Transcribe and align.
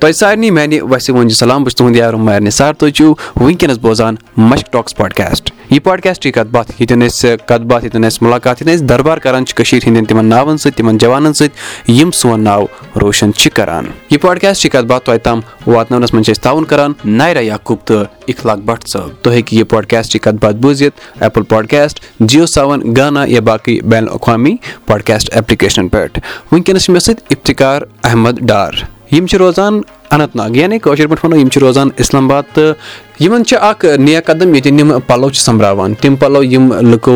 تۄہہِ 0.00 0.14
سارنٕے 0.14 0.50
میانہِ 0.50 0.80
وسہِ 0.82 1.14
ؤنۍ 1.14 1.28
سلام 1.28 1.62
بہٕ 1.62 1.70
چھُس 1.70 1.76
تُہُنٛد 1.76 1.96
یار 1.96 2.14
مارِ 2.14 2.42
نثار 2.42 2.72
تُہۍ 2.72 2.90
چھِو 2.90 3.14
وٕنکیٚنس 3.40 3.78
بوزان 3.78 4.14
مشک 4.36 4.72
ٹاکس 4.72 4.96
پاڈکاسٹ 4.96 5.50
یہِ 5.70 5.82
پاڈکاسٹٕچ 5.84 6.34
کتھ 6.34 6.48
باتھ 6.50 6.70
ییٚتٮ۪ن 6.78 7.02
أسۍ 7.06 7.36
کتھ 7.46 7.66
باتھ 7.70 7.84
ییٚتٮ۪ن 7.84 8.04
أسۍ 8.06 8.18
مُلاقات 8.22 8.60
ییٚتٮ۪ن 8.60 8.74
أسۍ 8.74 8.86
دربار 8.88 9.18
کران 9.24 9.44
چھِ 9.46 9.54
کٔشیٖر 9.56 9.82
ہٕنٛدٮ۪ن 9.86 10.04
تِمن 10.06 10.24
ناوَن 10.26 10.56
سۭتۍ 10.56 10.76
تِمن 10.76 10.98
جوانن 10.98 11.32
سۭتۍ 11.32 11.90
یِم 11.98 12.10
سون 12.20 12.44
ناو 12.44 12.64
روشن 13.00 13.32
چھِ 13.34 13.50
کران 13.54 13.84
یہِ 14.10 14.20
پاڈکاسٹٕچ 14.20 14.72
کتھ 14.72 14.86
باتھ 14.86 15.04
تۄہہِ 15.04 15.20
تام 15.24 15.40
واتناونس 15.66 16.14
منٛز 16.14 16.26
چھِ 16.26 16.32
أسۍ 16.32 16.42
تعاوُن 16.42 16.64
کران 16.70 16.92
نایرا 17.04 17.40
یعقوٗب 17.40 17.86
تہٕ 17.86 18.04
اخلاق 18.28 18.58
بٹ 18.64 18.88
صٲب 18.88 19.08
تُہۍ 19.22 19.32
ہیٚکِو 19.34 19.56
یہِ 19.56 19.68
پاڈکاسٹٕچ 19.70 20.22
کتھ 20.22 20.42
باتھ 20.42 20.56
بوٗزِتھ 20.62 21.00
ایپل 21.22 21.42
پاڈکاسٹ 21.52 22.00
جیو 22.20 22.46
سیون 22.46 22.82
گانا 22.96 23.24
یا 23.28 23.40
باقٕے 23.40 23.78
بین 23.90 24.08
الاقوامی 24.08 24.56
پاڈکاسٹ 24.86 25.34
ایپلِکیشنن 25.34 25.88
پٮ۪ٹھ 25.88 26.18
وٕنکیٚنس 26.52 26.84
چھِ 26.84 26.92
مےٚ 26.92 27.00
سۭتۍ 27.00 27.36
افتِخار 27.36 27.82
احمد 28.04 28.40
ڈار 28.48 28.84
یِم 29.12 29.26
چھِ 29.26 29.38
روزان 29.38 29.80
اننت 30.10 30.34
ناگ 30.36 30.56
یعنی 30.56 30.78
کٲشِر 30.78 31.06
پٲٹھۍ 31.06 31.24
وَنو 31.24 31.36
یِم 31.36 31.48
چھِ 31.48 31.60
روزان 31.60 31.88
اِسلام 31.98 32.30
آباد 32.30 32.42
تہٕ 32.54 32.74
یِمن 33.20 33.44
چھِ 33.44 33.56
اکھ 33.60 33.84
نیک 33.98 34.26
قدم 34.26 34.54
ییٚتٮ۪ن 34.54 34.78
یِم 34.78 34.92
پَلو 35.06 35.28
چھِ 35.30 35.40
سۄمبراوان 35.42 35.94
تِم 36.00 36.14
پَلو 36.16 36.42
یِم 36.42 36.72
لُکو 36.90 37.14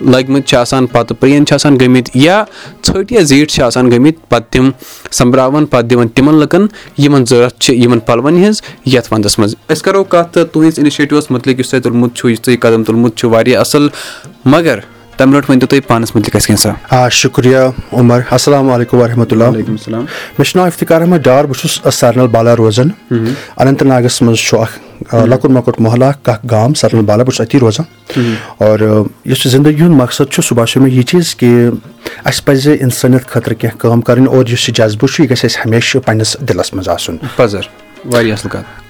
لٲگمٕتۍ 0.00 0.46
چھِ 0.46 0.56
آسان 0.56 0.86
پَتہٕ 0.86 1.16
پرٲنۍ 1.20 1.44
چھِ 1.46 1.54
آسان 1.54 1.76
گٔمٕتۍ 1.80 2.10
یا 2.14 2.42
ژھٔٹۍ 2.84 3.12
یا 3.14 3.20
زیٖٹھ 3.30 3.52
چھِ 3.52 3.62
آسان 3.62 3.90
گٔمٕتۍ 3.90 4.28
پَتہٕ 4.28 4.50
تِم 4.50 4.70
سۄمبراوان 5.10 5.66
پَتہٕ 5.66 5.88
دِوان 5.90 6.08
تِمن 6.14 6.34
لُکن 6.40 6.66
یِمن 6.98 7.24
ضوٚرتھ 7.28 7.58
چھِ 7.60 7.74
یِمن 7.74 8.00
پَلوَن 8.06 8.36
ہِنٛز 8.44 8.62
یَتھ 8.94 9.12
وَندَس 9.12 9.38
منٛز 9.38 9.54
أسۍ 9.72 9.82
کَرو 9.84 10.04
کَتھ 10.04 10.38
تُہٕنٛدِس 10.52 10.78
اِنِشیٹِوَس 10.78 11.30
مُتعلِق 11.30 11.60
یُس 11.60 11.70
تۄہہِ 11.70 11.82
تُلمُت 11.82 12.16
چھُ 12.16 12.30
یُس 12.30 12.40
تۄہہِ 12.40 12.60
قدم 12.60 12.84
تُلمُت 12.84 13.16
چھُ 13.16 13.30
واریاہ 13.30 13.60
اَصٕل 13.60 13.88
مگر 14.44 14.78
تَمہِ 15.16 15.32
برونٛٹھ 15.32 15.50
ؤنۍ 15.50 15.60
تو 15.60 15.66
تُہۍ 15.66 15.80
پانَس 15.88 16.14
مُتعلِق 16.14 16.36
اَسہِ 16.36 16.46
کینٛژھا 16.46 16.96
آ 16.96 17.08
شُکرِیا 17.20 17.68
عمر 17.92 18.20
السلام 18.30 18.70
علیکُم 18.70 18.98
ورحمتہ 19.00 19.34
اللہ 19.34 19.48
وعلیکُم 19.50 19.72
السلام 19.72 20.04
مےٚ 20.38 20.44
چھُ 20.44 20.56
ناو 20.56 20.66
افتِخار 20.66 21.00
احمد 21.00 21.24
ڈار 21.24 21.44
بہٕ 21.44 21.60
چھُس 21.60 21.94
سارنل 21.94 22.26
بالا 22.32 22.56
روزان 22.56 22.88
اننت 23.10 23.82
ناگس 23.82 24.22
منٛز 24.22 24.38
چھُ 24.48 24.60
اکھ 24.60 24.78
لۄکُٹ 25.12 25.50
مۄکُٹ 25.50 25.80
محلہ 25.80 26.04
اکھ 26.04 26.46
گام 26.50 26.74
سارنل 26.74 27.04
بالا 27.04 27.22
بہٕ 27.22 27.32
چھُس 27.32 27.40
اَتی 27.40 27.58
روزان 27.60 28.22
اور 28.58 28.78
یُس 29.24 29.46
زندگی 29.46 29.80
ہُنٛد 29.80 30.00
مقصد 30.00 30.32
چھُ 30.32 30.44
سُہ 30.44 30.54
باسیٚو 30.56 30.82
مےٚ 30.82 30.92
یہِ 30.92 31.04
چیٖز 31.04 31.34
کہِ 31.34 31.70
اَسہِ 32.24 32.44
پَزِ 32.44 32.76
اِنسٲنیت 32.80 33.26
خٲطرٕ 33.26 33.54
کینٛہہ 33.58 33.78
کٲم 33.78 34.00
کَرٕنۍ 34.00 34.28
اور 34.28 34.46
یُس 34.46 34.68
یہِ 34.68 34.76
جذبہٕ 34.76 35.14
چھُ 35.14 35.22
یہِ 35.22 35.30
گژھِ 35.30 35.44
اَسہِ 35.44 35.66
ہمیشہِ 35.66 36.02
پنٕنِس 36.04 36.36
دِلس 36.48 36.74
منٛز 36.74 36.88
آسُن 36.88 37.16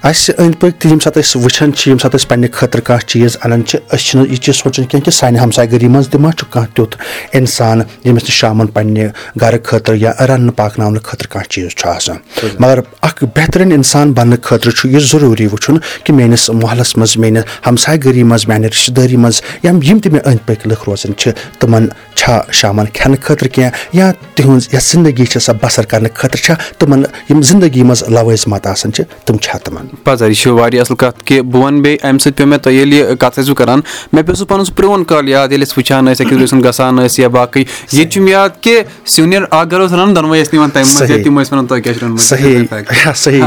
اَسہِ 0.09 0.33
أنٛدۍ 0.39 0.59
پٔکۍ 0.59 0.79
تہِ 0.79 0.85
ییٚمہِ 0.85 1.03
ساتہٕ 1.03 1.23
أسۍ 1.23 1.41
وٕچھان 1.41 1.73
چھِ 1.73 1.87
ییٚمہِ 1.87 2.01
ساتہٕ 2.01 2.19
أسۍ 2.19 2.27
پنٕنہِ 2.29 2.51
خٲطرٕ 2.51 2.81
کانٛہہ 2.83 3.07
چیٖز 3.07 3.37
اَنان 3.43 3.63
چھِ 3.65 3.79
أسۍ 3.93 4.03
چھِنہٕ 4.05 4.27
یہِ 4.29 4.37
چیٖز 4.43 4.55
سونٛچان 4.57 4.85
کینٛہہ 4.85 5.05
کہِ 5.05 5.13
سانہِ 5.13 5.39
ہمساے 5.39 5.67
گٔری 5.71 5.87
منٛز 5.87 6.07
تہِ 6.09 6.19
ما 6.21 6.31
چھُ 6.37 6.45
کانٛہہ 6.53 6.75
تیُتھ 6.75 6.97
اِنسان 7.37 7.79
ییٚمِس 7.79 8.23
نہٕ 8.23 8.35
شامَن 8.39 8.67
پنٕنہِ 8.67 9.07
گرٕ 9.41 9.63
خٲطرٕ 9.63 9.97
یا 9.97 10.11
رَننہٕ 10.27 10.55
پاکناونہٕ 10.55 11.03
خٲطرٕ 11.03 11.29
کانٛہہ 11.31 11.49
چیٖز 11.49 11.75
چھُ 11.75 11.89
آسان۔ 11.89 12.17
مگر 12.59 12.79
اکھ 13.01 13.23
بہتریٖن 13.35 13.71
اِنسان 13.71 14.11
بَننہٕ 14.13 14.41
خٲطرٕ 14.43 14.73
چھُ 14.77 14.89
یہِ 14.89 15.01
ضروٗری 15.11 15.47
وٕچھُن 15.47 15.77
کہِ 16.03 16.15
میٲنِس 16.15 16.49
محلَس 16.49 16.97
منٛز 16.97 17.17
میانہِ 17.17 17.41
ہمساے 17.67 17.97
گٔری 18.05 18.23
منٛز 18.23 18.47
میانہِ 18.47 18.65
رِشتہٕ 18.65 18.95
دٲری 18.95 19.15
منٛز 19.15 19.41
یا 19.63 19.71
یِم 19.71 19.99
تہِ 19.99 20.11
مےٚ 20.11 20.25
أنٛدۍ 20.25 20.45
پٔکۍ 20.45 20.67
لٕکھ 20.69 20.83
روزان 20.87 21.15
چھِ 21.17 21.31
تِمن 21.59 21.87
چھا 22.15 22.41
شامَن 22.51 22.85
کھٮ۪نہٕ 22.93 23.21
خٲطرٕ 23.23 23.49
کینٛہہ 23.53 23.71
یا 23.93 24.11
تِہٕنٛز 24.35 24.67
یۄس 24.73 24.91
زندگی 24.91 25.25
چھِ 25.25 25.41
سۄ 25.41 25.53
بَسر 25.61 25.85
کرنہٕ 25.85 26.13
خٲطرٕ 26.13 26.43
چھا 26.43 26.53
تِمن 26.77 27.03
یِم 27.29 27.41
زندگی 27.41 27.83
منٛز 27.83 28.03
لوٲزمات 28.09 28.67
آسان 28.67 28.93
چھِ 28.93 29.02
تِم 29.25 29.37
چھا 29.37 29.57
تِمن 29.57 29.87
پَزر 30.03 30.27
یہِ 30.27 30.35
چھِ 30.35 30.51
واریاہ 30.51 30.81
اَصٕل 30.81 30.95
کَتھ 30.95 31.23
کہِ 31.23 31.41
بہٕ 31.41 31.63
وَنہٕ 31.63 31.81
بیٚیہِ 31.81 31.99
اَمہِ 32.03 32.21
سۭتۍ 32.21 32.37
پیٚو 32.37 32.47
مےٚ 32.47 32.59
تۄہہِ 32.59 32.75
ییٚلہِ 32.75 32.93
یہِ 32.93 33.17
کَتھ 33.19 33.39
ٲسوٕ 33.39 33.55
کَران۔ 33.55 33.79
مےٚ 34.13 34.23
پیوٚو 34.23 34.35
سُہ 34.35 34.45
پَنُن 34.45 34.65
سُہ 34.65 34.75
پرٛون 34.75 35.03
کال 35.03 35.29
یاد 35.29 35.47
ییٚلہِ 35.47 35.67
أسۍ 35.67 35.73
وٕچھان 35.77 36.05
ٲسۍ 36.05 36.25
أکِس 36.25 36.39
گژھُن 36.41 36.63
گژھان 36.63 36.95
ٲسۍ 36.95 37.19
یا 37.19 37.27
باقٕے 37.27 37.63
ییٚتہِ 37.93 38.11
چھُم 38.13 38.27
یاد 38.27 38.49
کہِ 38.61 38.81
سیٖنیر 39.05 39.41
اکھ 39.51 39.71
گرٕ 39.71 39.81
اوس 39.81 39.91
رَنان 39.91 40.15
دۄنوَے 40.15 40.43
ٲسۍ 40.43 40.53
نِوان 40.53 40.69
تَمہِ 40.69 40.85
منٛز 40.85 41.23
تِم 41.23 41.39
ٲسۍ 41.39 41.51
وَنان 41.51 41.65
تۄہہِ 41.65 41.83
کیاہ 41.83 41.93
چھُ 41.93 42.17
صحیح۔ 42.19 42.59
صحیح۔ 43.15 43.43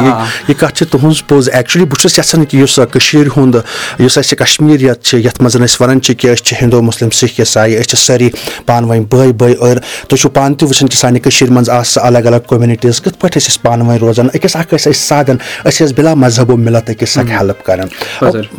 یہِ 0.49 0.57
کَتھ 0.59 0.75
چھِ 0.75 0.87
تُہنٛز 0.91 1.27
پوٚز۔ 1.29 1.49
ایٚکچُؤلی 1.49 1.85
بہٕ 1.85 2.01
چھُس 2.01 2.19
یَژھان 2.19 2.45
کہِ 2.45 2.61
یُس 2.61 2.81
کٔشیٖر 2.93 3.27
ہُنٛد 3.37 3.57
یُس 4.01 4.19
اَسہِ 4.19 4.39
کشمیٖریت 4.39 5.03
چھِ 5.03 5.25
یَتھ 5.25 5.43
منٛز 5.43 5.57
أسۍ 5.57 5.77
وَنان 5.81 6.01
چھِ 6.01 6.17
کہِ 6.17 6.31
أسۍ 6.31 6.45
چھِ 6.45 6.57
ہِندوٗ 6.63 6.83
مُسلِم 6.83 7.11
سِکھ 7.11 7.41
عیٖسایی 7.41 7.77
أسۍ 7.77 7.89
چھِ 7.89 7.99
سٲری 7.99 8.31
پانہٕ 8.67 8.91
ؤنۍ 8.91 9.05
بٲے 9.11 9.33
بٲے 9.33 9.55
اور 9.55 9.77
تُہۍ 10.09 10.19
چھِو 10.21 10.29
پانہٕ 10.29 10.57
تہِ 10.59 10.69
وٕچھان 10.69 10.89
کہِ 10.89 10.99
سانہِ 10.99 11.23
کٔشیٖر 11.23 11.51
منٛز 11.51 11.71
آسہٕ 11.71 12.05
الگ 12.07 12.19
الگ 12.19 12.37
کومنِٹیٖز 12.47 13.01
کِتھ 13.01 13.21
پٲٹھۍ 13.21 13.37
ٲسۍ 13.37 13.49
أسۍ 13.49 13.63
پانہٕ 13.63 13.89
ؤنۍ 13.89 13.99
روزان 13.99 14.27
أکِس 14.35 14.57
اکھ 14.57 14.75
ٲسۍ 14.75 14.91
أسۍ 14.91 15.07
سادن 15.09 15.37
أسۍ 15.65 15.85
ٲسۍ 15.85 15.95
بِلا 15.97 16.15
مذہبو 16.15 16.57
مِلت 16.57 16.91
أکِس 16.91 17.19
اکھ 17.19 17.31
ہیٚلٕپ 17.31 17.65
کران 17.67 17.89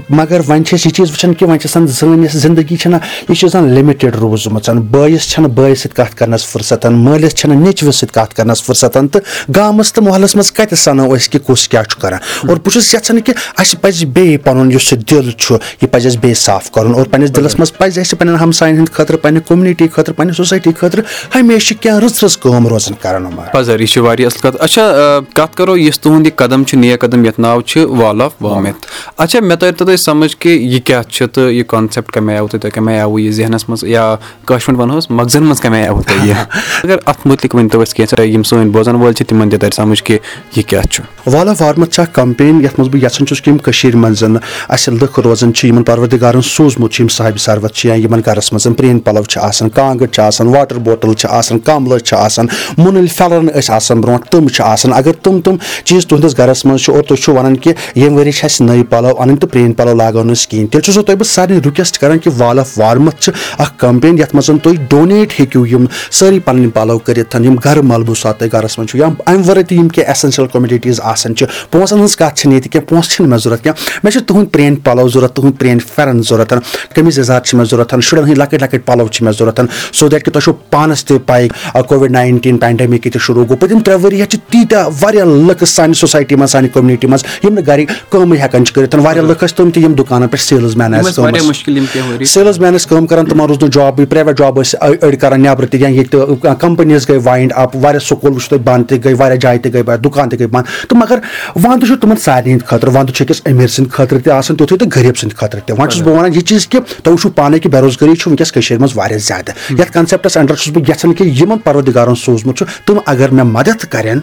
مگر 0.10 0.40
وۄنۍ 0.48 0.64
چھِ 0.64 0.76
أسۍ 0.76 0.86
یہِ 0.86 0.94
چیٖز 0.96 1.10
وٕچھان 1.12 1.34
کہِ 1.34 1.48
وۄنۍ 1.48 1.58
چھِ 1.58 1.68
آسان 1.70 1.88
سٲنۍ 1.88 2.24
یۄس 2.24 2.38
زندگی 2.42 2.76
چھےٚ 2.76 3.00
یہِ 3.30 3.36
چھِ 3.38 3.46
آسان 3.46 3.72
لِمِٹِڈ 3.74 4.16
روٗزمٕژ 4.16 4.70
بٲیِس 4.92 5.30
چھنہٕ 5.30 5.50
بٲیِس 5.56 5.82
سۭتۍ 5.82 5.96
کَتھ 5.96 6.16
کَرنَس 6.16 6.46
فُرصتن 6.46 6.94
مٲلِس 6.94 7.36
چھنہٕ 7.36 7.58
نیٚچوِس 7.58 7.96
سۭتۍ 7.96 8.14
کَتھ 8.14 8.36
کَرنَس 8.36 8.64
فُرصتن 8.64 9.08
تہٕ 9.08 9.52
گامَس 9.56 9.94
تہٕ 9.94 10.04
محلَس 10.04 10.36
منٛز 10.36 10.52
کَتہِ 10.52 10.78
سَنو 10.78 11.14
أسۍ 11.16 11.30
کہِ 11.32 11.42
کُس 11.46 11.68
کیاہ 11.68 11.84
چھُ 11.84 12.00
کران؟ 12.02 12.20
اور 12.48 12.58
بہٕ 12.58 12.74
چھُس 12.74 12.94
یَژھان 12.94 13.20
کہِ 13.22 13.34
اَسہِ 13.58 13.82
پَزِ 13.82 14.06
بیٚیہِ 14.06 14.44
پَنُن 14.44 14.72
یُس 14.72 14.92
یہِ 14.94 15.00
دِل 15.12 15.32
چھُ 15.32 15.58
یہِ 15.82 15.92
پَزِ 15.92 16.08
اَسہِ 16.08 16.20
بیٚیہِ 16.22 16.38
صاف 16.38 16.72
کَرُن 16.72 16.94
اور 16.96 17.06
پَنٕنِس 17.06 17.36
دِلَس 17.36 17.60
منٛز 17.60 17.78
پَزِ 17.78 18.00
اَسہِ 18.00 18.20
پَنٕنٮ۪ن 18.20 18.40
ہمساین 18.44 18.76
ہٕنٛدِ 18.76 18.94
خٲطرٕ 18.94 19.18
پَنٕنہِ 19.22 19.46
کوٚمنِٹی 19.48 19.88
خٲطرٕ 19.88 20.16
پَنٕنہِ 20.16 20.36
سوسایٹی 20.36 20.72
خٲطرٕ 20.80 21.04
ہمیشہٕ 21.36 21.82
کینٛہہ 21.82 22.00
رٕژ 22.00 22.24
رٕژ 22.24 22.38
کٲم 22.38 22.68
روزان 22.68 22.96
کران 23.02 23.26
پَزر 23.52 23.80
یہِ 23.80 23.90
چھِ 23.90 24.02
واریاہ 24.02 24.28
اَصٕل 24.28 24.42
کَتھ. 24.42 24.62
اچھا 24.64 25.20
کَتھ 25.34 25.56
کَرو 25.58 25.78
یُس 25.78 26.00
تُہُنٛد 26.00 26.26
یہِ 26.26 26.36
قدم 26.36 26.64
چھُ 26.64 26.77
نیک 26.78 27.02
قدم 27.02 27.26
یَتھ 27.26 27.40
ناو 27.40 27.62
چھُ 27.62 27.86
وال 27.86 28.22
آف 28.22 28.32
وامِت 28.42 28.86
اچھا 29.18 29.40
مےٚ 29.40 29.58
تَرِ 29.58 29.74
تو 29.78 29.86
تۄہہِ 29.86 30.00
سَمجھ 30.00 30.38
کہِ 30.38 30.52
یہِ 30.52 30.82
کیاہ 30.84 31.02
چھُ 31.02 31.28
تہٕ 31.28 31.52
یہِ 31.52 31.66
کانسیپٹ 31.68 32.12
کَمہِ 32.12 32.30
آیہِ 32.30 32.40
آوُ 32.40 32.48
تۄہہِ 32.50 32.62
تۄہہِ 32.62 32.74
کَمہِ 32.74 32.94
آیہِ 32.94 33.02
آوُ 33.02 33.20
یہِ 33.20 33.32
ذہنَس 33.32 33.70
منٛز 33.70 33.84
یا 33.84 34.16
کٲشِر 34.46 34.66
پٲٹھۍ 34.66 34.82
وَنہوس 34.82 35.12
مغزن 35.12 35.44
منٛز 35.44 35.62
کَمہِ 35.62 35.78
آیہِ 35.78 35.88
آوُ 35.88 36.02
تۄہہِ 36.04 36.28
یہِ؟ 36.28 36.36
اَگر 36.84 36.98
اَتھ 37.06 37.28
مُتعلِق 37.28 37.56
ؤنۍ 37.56 37.68
تو 37.72 37.82
أسۍ 37.82 37.94
کینٛژھا 37.94 38.24
یِم 38.24 38.44
سٲنۍ 38.44 38.72
بوزَن 38.72 38.96
وٲلۍ 38.96 39.14
چھِ 39.14 39.26
تِمن 39.28 39.50
تہِ 39.50 39.60
تَرِ 39.60 39.74
سَمجھ 39.74 40.04
کہِ 40.04 40.18
یہِ 40.56 40.66
کیاہ 40.66 40.82
چھُ. 40.82 41.04
وال 41.34 41.50
آف 41.50 41.62
وارمَت 41.62 41.92
چھِ 41.92 42.02
اکھ 42.02 42.14
کَمپین 42.14 42.62
یَتھ 42.64 42.80
منٛز 42.80 42.94
بہٕ 42.94 43.04
یَژھان 43.04 43.28
چھُس 43.28 43.42
کہِ 43.42 43.52
یِم 43.52 43.58
کٔشیٖر 43.58 43.96
منٛز 43.96 44.24
اَسہِ 44.70 44.94
لُکھ 45.02 45.20
روزان 45.20 45.54
چھِ 45.54 45.68
یِمن 45.68 45.84
پروردِگارَن 45.84 46.42
سوٗزمُت 46.42 46.92
چھُ 46.92 47.02
یِم 47.02 47.08
صاحبہِ 47.08 47.40
سَروَت 47.40 47.74
چھِ 47.74 47.90
یا 47.90 47.96
یِمن 47.96 48.22
گرَس 48.26 48.54
منٛز 48.54 48.68
پرٲنۍ 48.78 49.00
پَلو 49.06 49.24
چھِ 49.24 49.42
آسان 49.44 49.70
کانٛگٕر 49.70 50.08
چھِ 50.08 50.24
آسان 50.24 50.48
واٹر 50.48 50.78
بوٹل 50.78 51.14
چھِ 51.14 51.30
آسان 51.30 51.60
کَملہٕ 51.60 52.00
چھِ 52.00 52.18
آسان 52.18 52.46
مُنٕلۍ 52.78 53.08
پھیٚلن 53.18 53.48
ٲسۍ 53.56 53.74
آسان 53.76 54.02
برونٛٹھ 54.02 54.28
تِم 54.30 54.48
چھِ 54.48 54.62
آسان۔ 54.66 54.94
اَگر 54.94 55.12
تِم 55.12 55.42
تِم 55.42 55.56
چیٖز 55.84 56.08
تُہنٛدِس 56.08 56.38
گرَس 56.38 56.66
منٛز 56.68 56.82
چھِ 56.82 56.94
اور 56.96 57.04
تُہۍ 57.04 57.22
چھِو 57.24 57.34
وَنان 57.36 57.58
کہِ 57.58 57.74
ییٚمہِ 57.96 58.20
ؤری 58.20 58.32
چھِ 58.32 58.46
اَسہِ 58.46 58.68
نٔے 58.68 58.84
پَلو 58.90 59.16
اَنٕنۍ 59.18 59.38
تہٕ 59.40 59.50
پرٲنۍ 59.52 59.74
پَلو 59.78 59.94
لاگو 59.94 60.24
نہٕ 60.24 60.32
أسۍ 60.32 60.50
کِہینۍ 60.50 60.68
تیٚلہِ 60.72 60.86
چھُسو 60.86 61.02
تۄہہِ 61.02 61.18
بہٕ 61.18 61.28
سارنٕے 61.28 61.60
رِکویسٹ 61.66 61.98
کران 62.02 62.20
کہِ 62.20 62.34
وال 62.38 62.60
آف 62.60 62.78
وارمَتھ 62.78 63.22
چھِ 63.22 63.34
اکھ 63.58 63.78
کَمپین 63.80 64.20
یَتھ 64.20 64.36
منٛز 64.36 64.52
تُہۍ 64.64 64.76
ڈونیٹ 64.90 65.40
ہیٚکِو 65.40 65.66
یِم 65.68 65.86
سٲری 66.12 66.40
پَنٕنۍ 66.40 66.72
پَلو 66.74 66.98
کٔرِتھ 67.00 67.36
یِم 67.44 67.56
گرٕ 67.66 68.16
ساتہٕ 68.16 68.40
تۄہہِ 68.40 68.54
گرَس 68.54 68.78
منٛز 68.78 68.90
چھُ 68.90 69.00
یا 69.00 69.08
اَمہِ 69.26 69.48
وَرٲے 69.48 69.64
تہِ 69.64 69.78
یِم 69.78 69.88
کینٛہہ 69.90 70.08
ایٚسینشَل 70.08 70.48
کومنِٹیٖز 70.52 71.00
آسان 71.12 71.36
چھِ 71.36 71.46
پونٛسَن 71.72 71.98
ہٕنٛز 71.98 72.16
کَتھ 72.18 72.36
چھِنہٕ 72.40 72.54
ییٚتہِ 72.54 72.72
کینٛہہ 72.72 72.88
پونٛسہٕ 72.90 73.12
چھِنہٕ 73.12 73.30
مےٚ 73.30 73.40
ضوٚرَتھ 73.44 73.64
کینٛہہ 73.64 74.00
مےٚ 74.04 74.14
چھِ 74.14 74.22
تُہُنٛد 74.28 74.52
پرٛٲنۍ 74.52 74.84
پَلو 74.84 75.08
ضوٚرَتھ 75.08 75.34
تُہُنٛد 75.36 75.60
پرٛٲنۍ 75.60 75.96
پھیرَن 75.96 76.22
ضوٚرَتھ 76.30 76.54
قمیٖض 76.96 77.20
یَزار 77.20 77.42
چھِ 77.42 77.58
مےٚ 77.58 77.66
ضوٚرَتھ 77.70 77.96
شُرٮ۪ن 78.02 78.24
ہٕنٛدۍ 78.24 78.38
لۄکٕٹۍ 78.38 78.62
لۄکٕٹۍ 78.62 78.86
پَلو 78.86 79.08
چھِ 79.08 79.24
مےٚ 79.24 79.34
ضوٚرَتھ 79.38 79.62
سو 79.94 80.08
دیٹ 80.10 80.26
کہِ 80.26 80.34
تۄہہِ 80.34 80.44
چھو 80.44 80.54
پانَس 80.72 81.06
تہِ 81.06 81.18
پاے 81.26 81.48
کووِڈ 81.88 82.12
ناینٹیٖن 82.12 82.58
پینڈمِک 82.58 83.06
ییٚتہِ 83.06 83.22
شروٗع 83.26 83.44
گوٚو 83.50 83.58
پٔتِم 83.58 83.80
ترٛےٚ 83.80 84.04
ؤری 84.04 84.24
چھِ 84.30 84.40
تیٖتیاہ 84.52 84.90
واریاہ 85.02 85.26
لُکھ 85.26 85.64
سانہِ 85.70 85.96
سوسایٹی 85.96 86.36
منٛز 86.36 86.52
سانہِ 86.58 86.72
کوٚمنِٹی 86.74 87.08
منٛز 87.08 87.24
یِم 87.44 87.54
نہٕ 87.54 87.68
گرِ 87.68 87.86
کٲمٕے 88.10 88.38
ہٮ۪کان 88.42 88.66
چھِ 88.66 88.74
کٔرِتھ 88.76 88.96
واریاہ 88.96 89.26
لُکھ 89.26 89.44
ٲسۍ 89.44 89.56
تِم 89.56 89.70
تہِ 89.72 89.84
یِم 89.84 89.94
دُکانن 89.94 90.28
پٮ۪ٹھ 90.28 90.42
سیلٕز 90.42 90.76
مین 90.76 90.92
ٲسۍ 90.92 92.24
سیلٕز 92.26 92.60
مین 92.60 92.74
ٲسۍ 92.74 92.90
کٲم 92.90 93.08
کران 93.08 93.26
تِمن 93.26 93.46
روٗز 93.48 93.64
نہٕ 93.64 93.72
جابٕے 93.74 94.06
پریویٹ 94.06 94.38
جاب 94.38 94.60
ٲسۍ 94.62 94.98
أڑۍ 95.02 95.18
کران 95.22 95.42
نیبرٕ 95.42 95.68
تہِ 95.72 95.82
یا 95.82 95.88
ییٚتہِ 95.88 96.58
کَمپٔنیٖز 96.60 97.10
گٔے 97.10 97.18
وایِنڈ 97.24 97.54
اَپ 97.56 97.76
واریاہ 97.76 98.06
سکوٗل 98.06 98.34
وٕچھو 98.34 98.50
تُہۍ 98.50 98.66
بنٛد 98.66 98.86
تہِ 98.90 99.06
گٔے 99.06 99.14
واریاہ 99.14 99.40
جایہِ 99.40 99.62
تہِ 99.62 99.74
گٔے 99.74 99.98
دُکان 100.04 100.30
تہِ 100.30 100.40
گٔے 100.40 100.48
بنٛد۔ 100.48 100.66
تہٕ 100.90 101.00
مگر 101.00 101.18
وَندٕ 101.64 101.88
چھُ 101.88 101.98
تِمن 102.02 102.16
سارنٕے 102.16 102.52
ہٕنٛدِ 102.52 102.68
خٲطرٕ 102.68 102.94
وَندٕ 102.96 103.14
چھُ 103.14 103.26
أکِس 103.26 103.42
أمیٖر 103.50 103.68
سٕنٛدِ 103.68 103.92
خٲطرٕ 103.92 104.20
تہِ 104.24 104.32
آسان 104.34 104.58
تیُتھُے 104.58 104.78
تہٕ 104.78 104.90
غریٖب 104.96 105.18
سٕنٛدِ 105.18 105.36
خٲطرٕ 105.38 105.62
تہِ۔ 105.66 105.78
وۄنۍ 105.78 105.90
چھُس 105.90 106.02
بہٕ 106.02 106.16
وَنان 106.18 106.34
یہِ 106.34 106.44
چیٖز 106.44 106.68
کہِ 106.68 106.82
تُہۍ 107.04 107.14
وٕچھِو 107.14 107.30
پانے 107.30 107.60
کہِ 107.60 107.72
بے 107.72 107.80
روزگٲری 107.80 108.16
چھِ 108.16 108.28
وٕنکیٚس 108.28 108.52
کٔشیٖر 108.52 108.80
منٛز 108.80 108.92
واریاہ 108.96 109.20
زیادٕ۔ 109.20 109.54
یَتھ 109.80 109.92
کَنسیپٹَس 109.92 110.38
اَنڈَر 110.38 110.56
چھُس 110.56 110.74
بہٕ 110.74 110.90
یَژھان 110.90 111.14
کہِ 111.14 111.42
یِمن 111.42 111.58
پَروردِگارَن 111.58 112.16
سوٗزمُت 112.16 112.58
چھُ 112.58 112.66
تِم 112.86 112.98
اگر 113.06 113.30
مےٚ 113.30 113.46
مدد 113.46 113.84
کَرن 113.90 114.20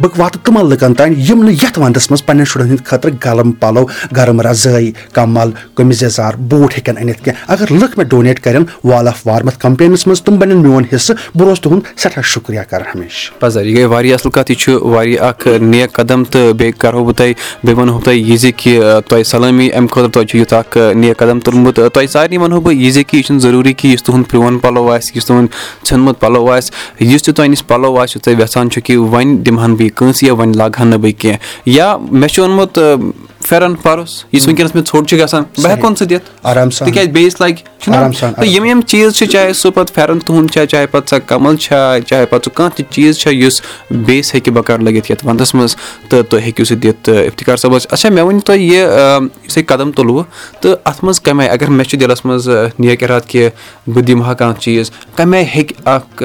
بہٕ 0.00 0.10
واتہٕ 0.16 0.42
تِمن 0.44 0.68
لُکن 0.70 0.94
تانۍ 0.94 1.14
یِم 1.28 1.42
نہٕ 1.42 1.61
یَتھ 1.62 1.78
وَندَس 1.78 2.10
منٛز 2.10 2.24
پَنٕنٮ۪ن 2.26 2.44
شُرٮ۪ن 2.44 2.66
ہٕنٛدِ 2.66 2.84
خٲطرٕ 2.84 3.14
گرم 3.24 3.52
پَلو 3.52 3.84
گرم 4.16 4.40
رَزٲے 4.40 4.90
کَمل 5.12 5.50
قمیٖض 5.74 6.02
یَزار 6.02 6.34
بوٗٹھ 6.50 6.74
ہیٚکن 6.76 7.02
أنِتھ 7.02 7.22
کینٛہہ۔ 7.24 7.44
اگر 7.52 7.72
لُکھ 7.72 7.98
مےٚ 7.98 8.08
ڈونیٹ 8.08 8.40
کَرن 8.44 8.64
وال 8.84 9.08
آف 9.08 9.26
وارمَتھ 9.26 9.58
کَمپینَس 9.58 10.06
منٛز 10.06 10.22
تِم 10.22 10.38
بَنن 10.38 10.62
میون 10.62 10.84
حِصہٕ۔ 10.92 11.16
بہٕ 11.34 11.46
روزٕ 11.48 11.62
تُہُنٛد 11.62 11.98
سٮ۪ٹھاہ 11.98 12.22
شُکرِیا 12.32 12.62
کران 12.70 12.86
ہمیشہٕ۔ 12.94 13.40
پَزر 13.40 13.66
یہِ 13.66 13.76
گٔے 13.76 13.84
واریاہ 13.84 14.14
اَصٕل 14.14 14.30
کَتھ 14.30 14.50
یہِ 14.50 14.58
چھُ 14.58 14.82
واریاہ 14.82 15.28
اکھ 15.28 15.48
نیک 15.60 15.92
قدم 15.92 16.24
تہٕ 16.24 16.52
بیٚیہِ 16.52 16.78
کَرہو 16.78 17.04
بہٕ 17.04 17.14
تۄہہِ 17.16 17.34
بیٚیہِ 17.64 17.78
وَنہو 17.78 18.00
تۄہہِ 18.04 18.18
یہِ 18.28 18.38
زِ 18.38 18.50
کہِ 18.56 18.82
تۄہہِ 19.08 19.24
سَلٲمی 19.26 19.68
اَمہِ 19.72 19.90
خٲطرٕ 19.90 20.10
تۄہہِ 20.12 20.26
چھُ 20.28 20.38
یُتھ 20.38 20.54
اکھ 20.54 20.78
نیک 20.94 21.16
قدم 21.16 21.40
تُلمُت۔ 21.40 21.80
تۄہہِ 21.94 22.08
سارنٕے 22.08 22.38
وَنہو 22.38 22.60
بہٕ 22.60 22.74
یہِ 22.74 22.92
زِ 22.92 23.02
کہِ 23.06 23.16
یہِ 23.16 23.24
چھُنہٕ 23.24 23.42
ضروٗری 23.42 23.72
کہِ 23.72 23.92
یُس 23.92 24.02
تُہُنٛد 24.02 24.30
پرون 24.30 24.58
پَلو 24.58 24.90
آسہِ 24.92 25.16
یُس 25.16 25.26
تُہُنٛد 25.26 25.48
ژھیوٚنمُت 25.86 26.20
پَلو 26.20 26.50
آسہِ 26.50 27.02
یُس 27.12 27.22
تہِ 27.22 27.34
تۄہہِ 27.34 27.50
نِش 27.50 27.66
پَلو 27.66 27.98
آسہِ 27.98 28.16
یُس 28.16 28.22
تُہۍ 28.24 28.40
یژھان 28.40 28.70
چھِو 28.70 28.80
کہِ 28.84 28.96
وۄنۍ 28.96 29.38
دِمہٕ 29.46 29.64
ہن 29.64 29.74
بہٕ 29.74 29.86
یہِ 29.86 29.94
کٲنٛسہِ 29.94 30.26
یا 30.28 30.34
وۄنۍ 30.34 30.54
لاگہٕ 30.54 30.80
ہن 30.80 30.88
نہٕ 30.88 30.98
بہٕ 30.98 31.12
کینٛہہ 31.18 31.38
یا 31.66 31.96
مےٚ 31.96 32.28
چھُ 32.28 32.42
اوٚنمُت 32.42 32.78
پھیرن 33.48 33.74
پَرُس 33.74 34.24
یُس 34.32 34.46
وٕنکیٚنَس 34.46 34.74
مےٚ 34.74 34.84
ژھوٚٹ 34.84 35.08
چھُ 35.08 35.16
گژھان 35.18 35.42
بہٕ 35.42 35.70
ہٮ۪کہٕ 35.70 35.84
ہوٚن 35.84 35.94
سُہ 35.96 36.04
دِتھ۔ 36.04 36.30
آرام 36.42 36.70
سان۔ 36.70 36.88
تِکیازِ 36.88 37.08
بیٚیِس 37.08 37.40
لَگہِ 37.40 37.56
تہٕ 37.84 38.46
یِم 38.46 38.64
یِم 38.64 38.80
چیٖز 38.80 39.16
چھِ 39.16 39.26
چاہے 39.28 39.52
سُہ 39.52 39.70
پَتہٕ 39.70 39.94
پھیرن 39.94 40.18
تُہُنٛد 40.18 40.50
چھا 40.50 40.66
چاہے 40.66 40.86
پَتہٕ 40.86 41.08
سۄ 41.10 41.26
کَمَل 41.26 41.56
چھا 41.56 41.96
چاہے 42.06 42.26
پَتہٕ 42.26 42.44
سُہ 42.44 42.56
کانٛہہ 42.56 42.76
تہِ 42.76 42.84
چیٖز 42.90 43.18
چھا 43.18 43.30
یُس 43.30 43.60
بیٚیِس 43.90 44.34
ہیٚکہِ 44.34 44.54
بَکار 44.54 44.78
لٔگِتھ 44.78 45.10
یَتھ 45.10 45.26
وَندَس 45.26 45.54
منٛز 45.54 45.76
تہٕ 46.08 46.22
تُہۍ 46.30 46.40
ہیٚکِو 46.40 46.64
سُہ 46.64 46.74
دِتھ 46.74 47.04
تہٕ 47.04 47.24
اِفتِخار 47.24 47.56
صٲبَس۔ 47.56 47.86
اچھا 47.90 48.08
مےٚ 48.08 48.24
ؤنِو 48.24 48.40
تُہۍ 48.40 48.58
یہِ 48.58 48.86
یُس 49.46 49.54
تۄہہِ 49.54 49.66
قدم 49.66 49.92
تُلوٕ 49.92 50.24
تہٕ 50.60 50.76
اَتھ 50.84 51.04
منٛز 51.04 51.20
کَمہِ 51.20 51.48
آیہِ 51.48 51.52
اگر 51.52 51.70
مےٚ 51.70 51.86
چھُ 51.88 52.00
دِلَس 52.00 52.24
منٛز 52.24 52.48
نیک 52.78 53.02
اِرادٕ 53.02 53.28
کہِ 53.28 53.48
بہٕ 53.86 54.02
دِمہٕ 54.02 54.26
ہا 54.26 54.34
کانٛہہ 54.34 54.60
چیٖز 54.60 54.90
کَمہِ 55.16 55.36
آیہِ 55.36 55.46
ہیٚکہِ 55.54 55.76
اکھ 55.84 56.22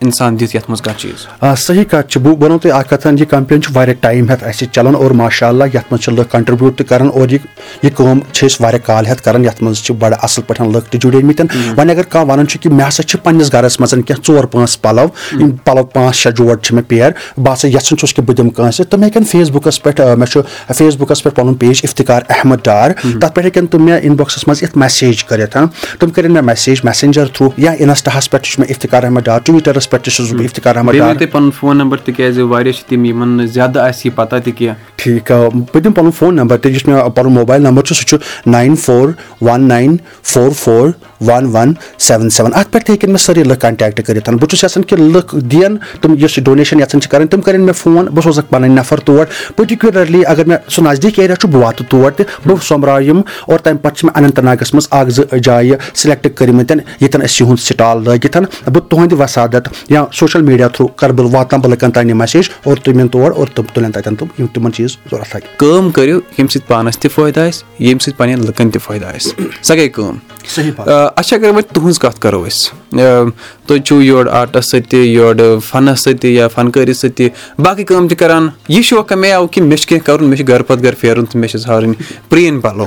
اِنسان 0.00 0.40
دِتھ 0.40 0.56
یَتھ 0.56 0.64
منٛز 0.68 0.82
کانٛہہ 0.82 1.00
چیٖز۔ 1.00 1.58
صحیح 1.58 1.84
کَتھ 1.90 2.08
چھِ 2.08 2.20
بہٕ 2.20 2.42
وَنو 2.42 2.58
تۄہہِ 2.58 2.78
اکھ 2.78 2.88
کَتھ 2.90 3.06
یہِ 3.06 3.28
کَمپین 3.30 3.62
چھِ 3.62 3.76
واریاہ 3.76 3.94
ٹایم 4.00 4.28
ہٮ۪تھ 4.30 4.44
اَسہِ 4.44 4.68
چلان 4.72 4.94
اور 4.94 5.10
ماشاء 5.10 5.48
اللہ 5.48 5.64
یَتھ 5.74 5.86
منٛز 5.90 6.04
چھِ 6.04 6.12
لُکھ 6.12 6.32
کَنٹربیوٗٹ 6.32 6.78
تہِ 6.78 6.86
کران 6.86 7.08
اور 7.14 7.28
یہِ 7.28 7.38
یہِ 7.82 7.94
کٲم 7.96 8.20
چھِ 8.32 8.46
أسۍ 8.46 8.56
واریاہ 8.60 8.86
کال 8.86 9.06
ہٮ۪تھ 9.06 9.22
کران 9.22 9.44
یَتھ 9.44 9.62
منٛز 9.62 9.82
چھِ 9.82 9.94
بَڑٕ 9.94 10.16
اَصٕل 10.22 10.42
پٲٹھۍ 10.46 10.72
لُکھ 10.72 10.90
تہِ 10.90 11.00
جُڑیمٕتۍ 11.00 11.46
وۄنۍ 11.76 11.90
اگر 11.90 12.02
کانٛہہ 12.02 12.32
وَنان 12.32 12.46
چھُ 12.46 12.60
کہِ 12.60 12.72
مےٚ 12.72 12.88
ہسا 12.88 13.02
چھِ 13.02 13.22
پَنٕنِس 13.22 13.52
گرس 13.52 13.80
منٛز 13.80 13.90
کیٚنٛہہ 13.90 14.22
ژور 14.26 14.44
پانٛژھ 14.44 14.78
پَلو 14.82 15.06
یِم 15.40 15.50
پَلو 15.64 15.84
پانٛژھ 15.84 16.16
شےٚ 16.16 16.32
جوڑ 16.32 16.56
چھِ 16.56 16.74
مےٚ 16.74 16.84
پیر 16.88 17.10
بہٕ 17.36 17.54
ہسا 17.54 17.68
یَژھان 17.68 17.96
چھُس 17.98 18.14
کہِ 18.14 18.24
بہٕ 18.24 18.36
دِمہٕ 18.36 18.52
کٲنٛسہِ 18.56 18.86
تِم 18.90 19.02
ہیٚکن 19.02 19.24
فیس 19.24 19.50
بُکَس 19.50 19.82
پٮ۪ٹھ 19.82 20.00
مےٚ 20.00 20.28
چھُ 20.32 20.40
فیس 20.76 20.96
بُکَس 20.96 21.22
پٮ۪ٹھ 21.22 21.36
پَنُن 21.36 21.54
پیج 21.54 21.80
اِفتِخار 21.82 22.22
احمد 22.28 22.56
ڈار۔ 22.64 22.90
تَتھ 23.02 23.34
پٮ۪ٹھ 23.34 23.46
ہیٚکن 23.46 23.66
تِم 23.66 23.84
مےٚ 23.84 23.98
اِنباکسَس 24.02 24.48
منٛز 24.48 24.62
یِتھ 24.62 24.78
میسیج 24.78 25.24
کٔرِتھ۔ 25.24 25.56
تِم 25.98 26.10
کٔرِنۍ 26.10 26.32
مےٚ 26.32 26.42
میسیج 26.42 26.80
میسنجر 26.84 27.26
تھروٗ 27.26 27.50
یا 27.56 27.70
اِنسٹاہَس 27.70 28.30
پٮ۪ٹھ 28.30 28.42
تہِ 28.42 28.52
چھُ 28.52 28.60
مےٚ 28.60 28.70
اِفتِخار 28.70 29.02
احمد 29.02 29.24
ڈار۔ 29.24 29.40
ٹُوِٹرَس 29.44 29.85
پٮ۪ٹھ 29.90 30.04
تہِ 30.04 30.12
چھُس 30.14 30.32
بہٕ 30.32 30.44
اِفتِخار 30.44 30.76
احمد 30.76 30.92
ڈار 30.98 31.14
تۄہہِ 31.14 31.30
پَنُن 31.32 31.50
فون 31.60 31.78
نمبر 31.78 31.98
تِکیازِ 32.04 32.40
واریاہ 32.50 32.72
چھِ 32.72 32.88
تِم 32.88 33.04
یِمن 33.04 33.36
نہٕ 33.36 33.46
زیادٕ 33.54 33.80
آسہِ 33.80 34.06
یہِ 34.06 34.14
پَتہ 34.16 34.36
تہِ 34.44 34.52
کینٛہہ 34.56 34.74
ٹھیٖک 34.96 35.32
بہٕ 35.32 35.82
دِمہٕ 35.82 35.94
پَنُن 35.96 36.10
فون 36.18 36.36
نمبر 36.36 36.56
تہِ 36.56 36.72
یُس 36.74 36.86
مےٚ 36.88 37.08
پَنُن 37.14 37.32
موبایل 37.32 37.62
نمبر 37.62 37.82
چھُ 37.84 37.96
سُہ 37.96 38.06
چھُ 38.08 38.18
nine 38.50 38.76
four 38.84 39.08
one 39.40 39.68
nine 39.68 39.96
four 40.32 40.50
four 40.62 40.88
one 41.26 41.46
one 41.52 41.72
seven 42.06 42.30
seven 42.30 42.50
اَتھ 42.54 42.72
پٮ۪ٹھ 42.72 42.84
تہِ 42.84 42.92
ہیٚکن 42.92 43.10
مےٚ 43.12 43.22
سٲری 43.22 43.42
لُکھ 43.42 43.60
کَنٹیکٹ 43.60 44.06
کٔرِتھ 44.06 44.30
بہٕ 44.30 44.48
چھُس 44.48 44.64
یَژھان 44.64 44.82
کہِ 44.84 44.98
لُکھ 45.12 45.34
دِیَن 45.50 45.76
تِم 46.00 46.14
یُس 46.18 46.38
یہِ 46.38 46.44
ڈونیشن 46.44 46.80
یَژھان 46.80 47.00
چھِ 47.00 47.10
کَرٕنۍ 47.10 47.28
تِم 47.30 47.40
کَرن 47.40 47.60
مےٚ 47.60 47.74
فون 47.82 48.04
بہٕ 48.04 48.22
سوزَکھ 48.24 48.50
پَنٕنۍ 48.50 48.74
نفر 48.78 49.00
تور 49.06 49.24
پٔٹِکیوٗلرلی 49.56 50.22
اگر 50.26 50.44
مےٚ 50.44 50.58
سُہ 50.68 50.82
نزدیٖک 50.84 51.18
ایریا 51.18 51.36
چھُ 51.36 51.48
بہٕ 51.50 51.62
واتہٕ 51.62 51.86
تور 51.90 52.10
تہِ 52.10 52.26
بہٕ 52.46 52.62
سوٚمبراو 52.62 53.00
یِم 53.00 53.20
اور 53.46 53.58
تَمہِ 53.58 53.82
پَتہٕ 53.82 53.96
چھِ 53.96 54.04
مےٚ 54.04 54.16
اننت 54.16 54.38
ناگَس 54.38 54.74
منٛز 54.74 54.88
اکھ 54.90 55.10
زٕ 55.10 55.38
جایہِ 55.44 55.74
سِلیکٹ 55.94 56.26
کٔرمٕتۍ 56.36 56.76
ییٚتٮ۪ن 57.00 57.22
أسۍ 57.24 57.40
یِہُنٛد 57.40 57.60
سٹال 57.60 58.04
لٲگِتھ 58.04 58.36
بہٕ 58.70 58.88
تُہنٛدِ 58.88 59.20
وسادت 59.20 59.68
یا 59.88 60.04
سوشَل 60.12 60.42
میٖڈیا 60.42 60.68
تھروٗ 60.68 60.88
کَرٕ 60.96 61.12
بہٕ 61.12 61.34
واتناو 61.34 61.62
بہٕ 61.62 61.70
لُکَن 61.70 61.90
تانۍ 61.90 62.08
یہِ 62.08 62.16
میسیج 62.16 62.50
اور 62.64 62.76
تِم 62.76 62.98
یِن 62.98 63.08
تور 63.08 63.30
اور 63.30 63.46
تِم 63.54 63.62
تُلن 63.74 63.92
تَتٮ۪ن 63.92 64.14
تِم 64.16 64.26
یِم 64.38 64.46
تِمن 64.46 64.72
چیٖز 64.72 64.96
ضوٚرتھ 65.10 65.36
لَگہِ 65.36 65.58
کٲم 65.58 65.90
کٔرِو 65.90 66.16
ییٚمہِ 66.16 66.50
سۭتۍ 66.50 66.66
پانَس 66.68 66.98
تہِ 66.98 67.10
فٲیدٕ 67.10 67.46
آسہِ 67.46 67.64
ییٚمہِ 67.80 68.02
سۭتۍ 68.02 68.16
پَنٕنٮ۪ن 68.16 68.46
لُکَن 68.46 68.70
تہِ 68.70 68.82
فٲیدٕ 68.82 69.14
آسہِ 69.14 69.48
سۄ 69.62 69.74
گٔے 69.76 69.88
کٲم 69.88 70.16
صحیح 70.54 70.70
اچھا 71.16 71.36
اگر 71.36 71.48
وۄنۍ 71.48 71.72
تُہنٛز 71.72 71.98
کَتھ 71.98 72.20
کَرو 72.20 72.44
أسۍ 72.44 72.74
تُہۍ 72.96 73.78
چھِو 73.84 74.00
یورٕ 74.02 74.28
آرٹَس 74.32 74.70
سۭتۍ 74.70 74.90
تہِ 74.90 75.06
یورٕ 75.06 75.58
فَنَس 75.68 76.00
سۭتۍ 76.00 76.18
تہِ 76.20 76.30
یا 76.30 76.48
فَنکٲری 76.54 76.92
سۭتۍ 76.92 77.16
تہِ 77.16 77.28
باقٕے 77.64 77.84
کٲم 77.84 78.08
تہِ 78.08 78.18
کَران 78.18 78.48
یہِ 78.68 78.82
شوقہ 78.84 79.14
مےٚ 79.14 79.32
آو 79.32 79.46
کہِ 79.46 79.62
مےٚ 79.62 79.78
چھُ 79.78 79.88
کینٛہہ 79.88 80.06
کَرُن 80.06 80.28
مےٚ 80.28 80.38
چھُ 80.38 80.48
گرٕ 80.48 80.66
پَتہٕ 80.66 80.82
گرٕ 80.84 81.00
پھیرُن 81.00 81.24
تہٕ 81.24 81.40
مےٚ 81.40 81.50
چھِ 81.50 81.58
ژھانٛڈٕنۍ 81.58 81.94
پرٛٲنۍ 82.28 82.60
پَلو 82.62 82.86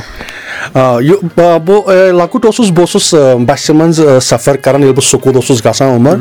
بہٕ 1.66 2.12
لۄکُٹ 2.14 2.46
اوسُس 2.46 2.70
بہٕ 2.70 2.80
اوسُس 2.80 3.14
بَسہِ 3.48 3.76
منٛز 3.76 4.02
سفر 4.22 4.56
کران 4.56 4.82
ییٚلہِ 4.82 4.96
بہٕ 4.96 5.08
سکوٗل 5.10 5.36
اوسُس 5.36 5.66
گژھان 5.66 5.90
عمر 5.90 6.16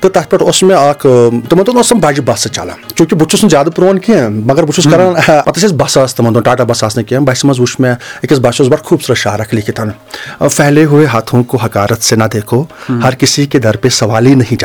تہٕ 0.00 0.10
تَتھ 0.10 0.30
پٮ۪ٹھ 0.30 0.42
اوس 0.42 0.62
مےٚ 0.62 0.78
اکھ 0.78 1.06
تِمن 1.48 1.66
دۄہن 1.66 1.78
ٲس 1.80 1.88
تِم 1.88 1.98
بَجہِ 2.00 2.24
بَسہٕ 2.24 2.52
چلان 2.52 2.76
چوٗنٛکہِ 2.94 3.18
بہٕ 3.18 3.28
چھُس 3.30 3.42
نہٕ 3.44 3.50
زیادٕ 3.50 3.72
پرون 3.76 3.98
کینٛہہ 3.98 4.28
مَگر 4.28 4.62
بہٕ 4.64 4.74
چھُس 4.74 4.84
کران 4.90 5.14
پَتہٕ 5.14 5.62
ٲسۍ 5.62 5.76
بَسہٕ 5.76 6.02
آسہٕ 6.02 6.16
تِمن 6.16 6.34
دۄہن 6.34 6.42
ٹاٹا 6.42 6.64
بَس 6.64 6.84
آسہٕ 6.84 6.98
نہٕ 6.98 7.08
کینٛہہ 7.08 7.24
بَسہِ 7.26 7.46
منٛز 7.46 7.60
وٕچھ 7.60 7.80
مےٚ 7.80 7.94
أکِس 8.24 8.38
بَسہِ 8.38 8.60
اوس 8.60 8.68
بَڑٕ 8.68 8.84
خوٗبصوٗرت 8.84 9.18
شعرکھ 9.18 9.54
لیکھِتھ 9.54 9.80
پھہلے 10.56 10.84
ہوے 10.84 11.06
ہاتھوں 11.12 11.42
کو 11.44 11.56
حکارت 11.64 12.02
سے 12.02 12.16
نہ 12.16 12.24
دیکھو 12.32 12.64
ہر 13.04 13.14
کسی 13.26 13.46
کے 13.46 13.58
در 13.58 13.76
پے 13.76 13.88
سوال 13.88 14.26
ہی 14.26 14.56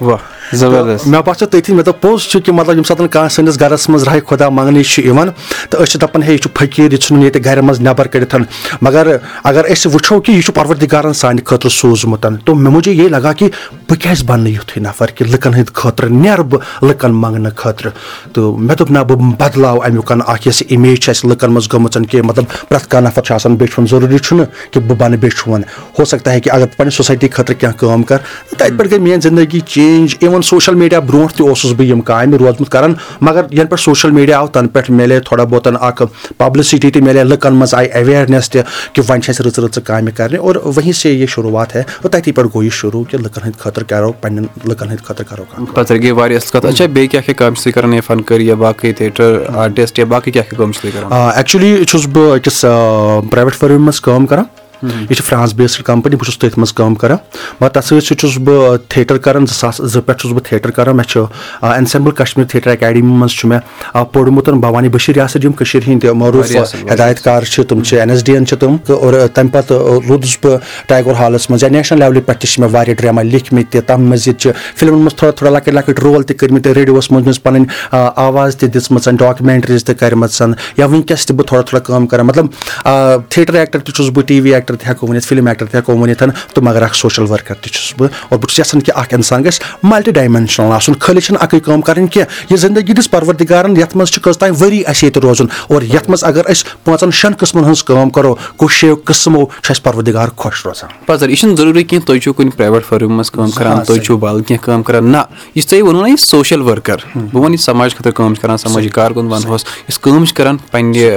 مےٚ 0.00 1.22
باسیٚو 1.24 1.48
تٔتھی 1.48 1.74
مےٚ 1.74 1.84
دوٚپ 1.84 2.00
پوٚز 2.00 2.22
چھُ 2.30 2.40
کہِ 2.44 2.54
مطلب 2.54 2.74
ییٚمہِ 2.74 2.86
ساتہٕ 2.86 3.08
کانٛہہ 3.12 3.28
سٲنِس 3.28 3.60
گرس 3.60 3.88
منٛز 3.88 4.04
راے 4.08 4.20
خۄدا 4.26 4.48
منٛگنہِ 4.48 4.84
چھُ 4.84 5.04
یِوان 5.04 5.28
تہٕ 5.70 5.80
أسۍ 5.80 5.90
چھِ 5.90 6.00
دَپان 6.00 6.22
ہے 6.22 6.32
یہِ 6.32 6.40
چھُ 6.42 6.50
فٔقیٖر 6.58 6.92
یہِ 6.92 7.00
ژھٕنُن 7.00 7.22
ییٚتہِ 7.22 7.44
گرِ 7.44 7.60
منٛز 7.62 7.80
نٮ۪بر 7.80 8.06
کٔڑِتھ 8.06 8.34
مگر 8.82 9.16
اگر 9.44 9.64
أسۍ 9.72 9.90
وٕچھو 9.94 10.20
کہِ 10.20 10.34
یہِ 10.34 10.42
چھُ 10.44 10.54
پروردِگارن 10.54 11.12
سانہِ 11.12 11.44
خٲطرٕ 11.44 11.72
سوٗزمُت 11.72 12.26
تو 12.44 12.54
مےٚ 12.54 12.72
موٗجوٗب 12.72 13.00
یہِ 13.00 13.08
لگان 13.10 13.34
کہِ 13.34 13.50
بہٕ 13.88 13.98
کیازِ 14.02 14.24
بَننہٕ 14.26 14.52
یِتھُے 14.52 14.80
نفر 14.80 15.10
کہِ 15.16 15.26
لُکن 15.32 15.54
ہٕنٛدِ 15.54 15.74
خٲطرٕ 15.74 16.10
نیرٕ 16.10 16.44
بہٕ 16.50 16.84
لُکن 16.88 17.14
منٛگنہٕ 17.14 17.56
خٲطرٕ 17.56 17.92
تہٕ 18.32 18.58
مےٚ 18.58 18.76
دوٚپ 18.78 18.90
نہ 18.90 18.98
بہٕ 19.08 19.36
بدلاو 19.40 19.82
اَمیُک 19.82 20.12
اکھ 20.26 20.46
یۄس 20.46 20.62
اِمیج 20.68 20.98
چھِ 21.02 21.10
اَسہِ 21.10 21.30
لُکن 21.30 21.52
منٛز 21.52 21.68
گٔمٕژ 21.72 22.06
کہِ 22.10 22.20
مطلب 22.24 22.44
پرٛٮ۪تھ 22.68 22.88
کانٛہہ 22.88 23.08
نفر 23.08 23.22
چھُ 23.22 23.34
آسان 23.34 23.56
بیٚچھُن 23.56 23.86
ضروٗری 23.90 24.18
چھُنہٕ 24.18 24.46
کہِ 24.72 24.82
بہٕ 24.82 24.96
بَنہٕ 24.98 25.18
بیٚچھُن 25.20 25.62
ہو 25.98 26.04
سکتا 26.04 26.32
ہے 26.32 26.40
کہِ 26.40 26.52
اگر 26.52 26.66
بہٕ 26.66 26.76
پَنٕنہِ 26.76 26.96
سوسایٹی 26.96 27.28
خٲطرٕ 27.28 27.60
کینٛہہ 27.60 27.76
کٲم 27.78 28.02
کَرٕ 28.02 28.20
تَتہِ 28.50 28.76
پٮ۪ٹھ 28.78 28.90
گٔے 28.90 28.98
میٲنۍ 28.98 29.20
زندگی 29.22 29.60
چینٛج 29.88 30.14
اِوٕن 30.20 30.42
سوشَل 30.42 30.74
میٖڈیا 30.74 30.98
برونٛٹھ 31.00 31.34
تہِ 31.36 31.48
اوسُس 31.48 31.72
بہٕ 31.76 31.86
یِم 31.86 32.00
کامہِ 32.08 32.38
روزمُت 32.38 32.68
کران 32.70 32.94
مگر 33.20 33.44
یَنہٕ 33.50 33.68
پٮ۪ٹھ 33.70 33.80
سوشَل 33.80 34.10
میٖڈیا 34.10 34.38
آو 34.38 34.46
تَنہٕ 34.46 34.72
پٮ۪ٹھ 34.72 34.90
مِلے 34.90 35.18
تھوڑا 35.26 35.44
بہت 35.44 35.68
اکھ 35.80 36.02
پبلسٹی 36.38 36.90
تہِ 36.90 37.02
مِلے 37.02 37.24
لُکن 37.24 37.54
منٛز 37.54 37.74
آیہِ 37.74 37.88
ایویرنیس 37.92 38.50
تہِ 38.50 38.62
کہِ 38.92 39.04
وۄنۍ 39.08 39.20
چھِ 39.20 39.30
اَسہِ 39.30 39.46
رٕژٕ 39.46 39.64
رٕژٕ 39.64 39.82
کامہِ 39.86 40.14
کَرنہِ 40.16 40.38
اور 40.38 40.56
وہیں 40.76 40.92
سے 41.00 41.12
یہِ 41.12 41.28
شُروعات 41.34 41.74
ہے 41.76 41.80
اور 42.02 42.10
تٔتی 42.10 42.32
پٮ۪ٹھ 42.32 42.48
گوٚو 42.54 42.62
یہِ 42.64 42.72
شروٗع 42.72 43.02
کہِ 43.10 43.20
لُکن 43.20 43.40
ہٕنٛدِ 43.42 43.58
خٲطرٕ 43.58 43.86
کَرو 43.88 44.12
پَنٕنٮ۪ن 44.12 44.68
لُکن 44.68 44.86
ہٕنٛدِ 44.86 45.04
خٲطرٕ 45.04 45.26
کَرو 45.28 45.64
پَتہٕ 45.74 45.98
گٔے 46.02 46.10
واریاہ 46.10 46.40
اَصٕل 46.40 46.58
کَتھ 46.58 46.66
اچھا 46.66 46.86
بیٚیہِ 46.86 47.10
کیاہ 47.10 47.22
کیاہ 47.22 47.38
کٲم 47.38 47.54
چھِ 47.54 47.64
تُہۍ 47.64 47.72
کَران 47.74 47.94
یا 47.94 48.00
فَنکٲری 48.06 48.46
یا 48.46 48.54
باقٕے 48.54 48.92
تھیٹر 48.92 49.38
آرٹِسٹ 49.54 49.98
یا 49.98 50.04
باقٕے 50.04 50.30
کیاہ 50.30 50.44
کیاہ 50.50 50.58
کٲم 50.58 50.72
چھِ 50.72 50.82
تُہۍ 50.82 50.92
کَران 50.92 51.12
ایٚکچُؤلی 51.12 51.84
چھُس 51.84 52.06
بہٕ 52.12 52.36
أکِس 52.36 52.60
پرٛایویٹ 53.30 53.54
فٔرمہِ 53.54 53.78
منٛز 53.80 54.00
کٲم 54.00 54.26
کران 54.26 54.44
یہِ 54.82 55.16
چھِ 55.16 55.24
فرٛانٛس 55.24 55.54
بیسٕڈ 55.54 55.82
کَمپٔنی 55.84 56.16
بہٕ 56.16 56.24
چھُس 56.24 56.38
تٔتھۍ 56.38 56.58
منٛز 56.58 56.72
کٲم 56.72 56.94
کران۔ 56.94 57.16
مگر 57.60 57.68
تَتھ 57.68 57.84
سۭتۍ 57.84 58.00
سۭتۍ 58.00 58.16
چھُس 58.20 58.38
بہٕ 58.44 58.76
تھیٹر 58.88 59.18
کران 59.18 59.46
زٕ 59.46 59.54
ساس 59.54 59.80
زٕ 59.92 60.00
پٮ۪ٹھ 60.06 60.20
چھُس 60.20 60.32
بہٕ 60.32 60.42
تھیٹر 60.48 60.70
کران۔ 60.70 60.96
مےٚ 60.96 61.06
چھُ 61.10 61.24
اینسیمبٕل 61.62 62.14
کشمیٖر 62.14 62.50
تھیٹر 62.50 62.70
اکیڈمی 62.70 63.12
منٛز 63.12 63.30
چھُ 63.30 63.48
مےٚ 63.48 64.04
پوٚرمُت 64.12 64.48
بھوانی 64.48 64.88
بٔشیٖر 64.88 65.16
رِیاست 65.18 65.44
یِم 65.44 65.52
کٔشیٖر 65.52 65.88
ہِنٛدۍ 65.88 66.14
معروٗف 66.14 66.74
ہِدایت 66.92 67.20
کار 67.24 67.42
چھِ 67.42 67.64
تِم 67.68 67.82
چھِ 67.82 67.98
این 67.98 68.10
ایس 68.10 68.24
ڈی 68.24 68.32
این 68.32 68.46
چھِ 68.46 68.58
تِم 68.58 68.76
تہٕ 68.76 68.96
اور 68.96 69.14
تَمہِ 69.34 69.52
پَتہٕ 69.52 70.00
روٗدُس 70.08 70.36
بہٕ 70.42 70.58
ٹایگور 70.86 71.14
ہالَس 71.14 71.50
منٛز 71.50 71.62
یا 71.62 71.68
نیشنَل 71.68 71.98
لیولہِ 71.98 72.24
پٮ۪ٹھ 72.26 72.40
تہِ 72.40 72.48
چھِ 72.48 72.60
مےٚ 72.60 72.70
واریاہ 72.72 72.96
ڈرٛاما 72.96 73.22
لیکھمٕتۍ 73.22 73.70
تہِ 73.70 73.80
تَمہِ 73.86 74.08
مٔزیٖد 74.08 74.40
چھِ 74.40 74.50
فِلمَن 74.76 74.98
منٛز 74.98 75.14
تھوڑا 75.14 75.32
تھوڑا 75.32 75.52
لۄکٕٹۍ 75.52 75.74
لۄکٕٹۍ 75.74 76.02
رول 76.02 76.22
تہِ 76.22 76.36
کٔرمٕتۍ 76.36 76.72
ریڈیوَس 76.74 77.10
منٛز 77.12 77.34
چھِ 77.34 77.42
پَنٕنۍ 77.42 77.64
آواز 78.16 78.56
تہِ 78.56 78.68
دِژمٕژ 78.74 79.08
ڈاکمینٹریٖز 79.18 79.84
تہِ 79.84 79.96
کَرِمَژ۔ 79.96 80.42
یا 80.76 80.86
وٕنکیٚس 80.86 81.26
تہِ 81.26 81.36
بہٕ 81.36 81.46
تھوڑا 81.46 81.62
تھوڑا 81.62 81.84
کٲم 81.84 82.06
کَران۔ 82.06 82.26
مطلب 82.26 82.46
تھیٹر 83.28 83.54
ایٚکٹر 83.54 83.78
تہِ 83.78 83.94
چھُس 83.94 84.10
بہٕ 84.14 84.24
ٹی 84.26 84.40
وی 84.40 84.54
ایٚکٹر 84.54 84.67
تہِ 84.76 84.88
ہٮ۪کو 84.88 85.06
ؤنِتھ 85.06 85.26
فِلم 85.26 85.46
ایٚکٹر 85.46 85.66
تہِ 85.66 85.76
ہٮ۪کو 85.78 85.92
ؤنِتھ 86.02 86.18
تہٕ 86.18 86.62
مگر 86.62 86.82
اکھ 86.82 86.96
سوشَل 86.96 87.30
ؤرکَر 87.30 87.54
تہِ 87.54 87.70
چھُس 87.72 87.92
بہٕ 87.98 88.08
اور 88.28 88.38
بہٕ 88.38 88.48
چھُس 88.48 88.58
یَژھان 88.58 88.80
کہِ 88.82 88.92
اکھ 88.94 89.14
اِنسان 89.14 89.44
گژھِ 89.44 89.60
مَلٹی 89.82 90.10
ڈایمینشنَل 90.10 90.72
آسُن 90.72 90.94
خٲلی 91.00 91.20
چھِنہٕ 91.20 91.42
اَکٕے 91.42 91.60
کٲم 91.60 91.80
کَرٕنۍ 91.80 92.08
کینٛہہ 92.12 92.50
یہِ 92.50 92.58
زندگی 92.58 92.92
دِژ 92.92 93.10
پَروَردِگارَن 93.10 93.76
یَتھ 93.76 93.96
منٛز 93.96 94.10
چھِ 94.12 94.22
کٔژ 94.22 94.36
تانۍ 94.38 94.54
ؤری 94.60 94.82
اَسہِ 94.86 95.04
ییٚتہِ 95.04 95.22
روزُن 95.22 95.46
اور 95.68 95.82
یَتھ 95.82 96.10
منٛز 96.10 96.24
اگر 96.24 96.50
أسۍ 96.50 96.84
پانٛژَن 96.84 97.10
شٮ۪ن 97.10 97.34
قٕسمَن 97.34 97.64
ہٕنٛز 97.64 97.84
کٲم 97.84 98.10
کَرو 98.10 98.34
کُشو 98.56 98.94
قٕسمو 99.04 99.44
چھُ 99.62 99.70
اَسہِ 99.70 99.82
پَروَردِگار 99.82 100.28
خۄش 100.36 100.64
روزان 100.66 100.90
پَزر 101.06 101.28
یہِ 101.28 101.36
چھُنہٕ 101.38 101.56
ضروٗری 101.56 101.84
کینٛہہ 101.84 102.06
تُہۍ 102.06 102.18
چھِو 102.22 102.32
کُنہِ 102.32 102.52
پرٛایویٹ 102.56 102.84
فٔرمہِ 102.88 103.10
منٛز 103.10 103.30
کٲم 103.30 103.50
کَران 103.50 103.84
تُہۍ 103.84 104.02
چھِو 104.04 104.16
بدل 104.16 104.42
کینٛہہ 104.42 104.64
کٲم 104.64 104.82
کَران 104.82 105.10
نہ 105.12 105.22
یُس 105.54 105.66
تۄہہِ 105.66 105.82
ووٚنوُ 105.82 106.02
نہ 106.02 106.08
یہِ 106.08 106.18
سوشَل 106.18 106.62
ؤرکَر 106.68 106.96
بہٕ 107.14 107.42
وَنہٕ 107.42 107.52
یہِ 107.52 107.60
سماج 107.60 107.94
خٲطرٕ 107.96 108.12
کٲم 108.14 108.34
چھِ 108.34 108.42
کَران 108.42 108.56
سماجی 108.58 108.88
کارکُن 108.98 109.26
وَنہوس 109.32 109.64
یُس 109.88 109.98
کٲم 109.98 110.24
چھِ 110.24 110.34
کَران 110.36 110.56
پنٛنہِ 110.70 111.10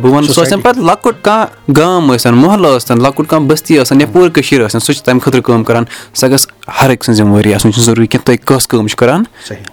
بہٕ 0.00 0.12
وَنہٕ 0.12 0.32
سُہ 0.32 0.44
ٲسِن 0.44 0.60
پَتہٕ 0.60 0.84
لۄکُٹ 0.84 1.22
کانٛہہ 1.22 1.72
گام 1.76 2.12
ٲسۍتَن 2.12 2.36
محلہٕ 2.36 2.76
لۄکُٹ 2.96 3.28
کانٛہہ 3.28 3.48
بٔستی 3.48 3.78
ٲسۍتَن 3.78 4.00
یا 4.00 4.06
پوٗرٕ 4.12 4.32
کٔشیٖر 4.34 4.64
ٲسۍتَن 4.64 4.80
سُہ 4.80 4.92
چھِ 4.92 5.02
تَمہِ 5.02 5.22
خٲطرٕ 5.22 5.42
کٲم 5.42 5.64
کَران۔ 5.64 5.84
سۄ 6.14 6.30
گٔژھ 6.30 6.46
ہر 6.68 6.90
أکۍ 6.90 7.04
سٕنٛز 7.04 7.16
ذِمہٕ 7.16 7.34
وٲری 7.34 7.54
آسٕنۍ 7.54 7.72
چھُنہٕ 7.72 7.84
ضروٗری 7.84 8.06
کینٛہہ 8.06 8.26
تُہۍ 8.26 8.36
کۄس 8.46 8.66
کٲم 8.68 8.86
چھِ 8.86 8.96
کَران 8.98 9.22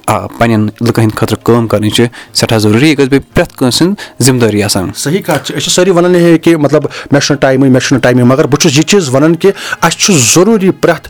آ 0.07 0.27
پنٕنٮ۪ن 0.27 0.65
لُکَن 0.87 1.01
ہٕنٛدِ 1.01 1.15
خٲطرٕ 1.17 1.39
کٲم 1.43 1.67
کَرٕنۍ 1.67 1.89
چھِ 1.95 2.05
سٮ۪ٹھاہ 2.33 2.57
ضروٗری 2.57 2.89
یہِ 2.89 2.97
گژھِ 2.97 3.09
بیٚیہِ 3.09 3.33
پرٛٮ۪تھ 3.33 3.57
کٲنٛسہِ 3.57 3.85
ہٕنٛز 3.85 4.25
ذِمہٕ 4.25 4.41
دٲری 4.41 4.63
آسان 4.63 4.89
صحیح 4.95 5.21
کَتھ 5.25 5.47
چھِ 5.47 5.55
أسۍ 5.55 5.63
چھِ 5.63 5.71
سٲری 5.71 5.91
وَنان 5.91 6.15
ہے 6.15 6.37
کہِ 6.37 6.55
مطلب 6.55 6.85
مےٚ 7.11 7.21
چھُنہٕ 7.21 7.41
ٹایمٕے 7.41 7.69
مےٚ 7.69 7.81
چھُنہٕ 7.87 8.01
ٹایمٕے 8.03 8.23
مگر 8.23 8.47
بہٕ 8.47 8.61
چھُس 8.61 8.77
یہِ 8.77 8.85
چیٖز 8.85 9.09
وَنان 9.15 9.35
کہِ 9.35 9.51
اَسہِ 9.81 9.99
چھُ 9.99 10.13
ضروٗری 10.33 10.71
پرٛٮ۪تھ 10.71 11.09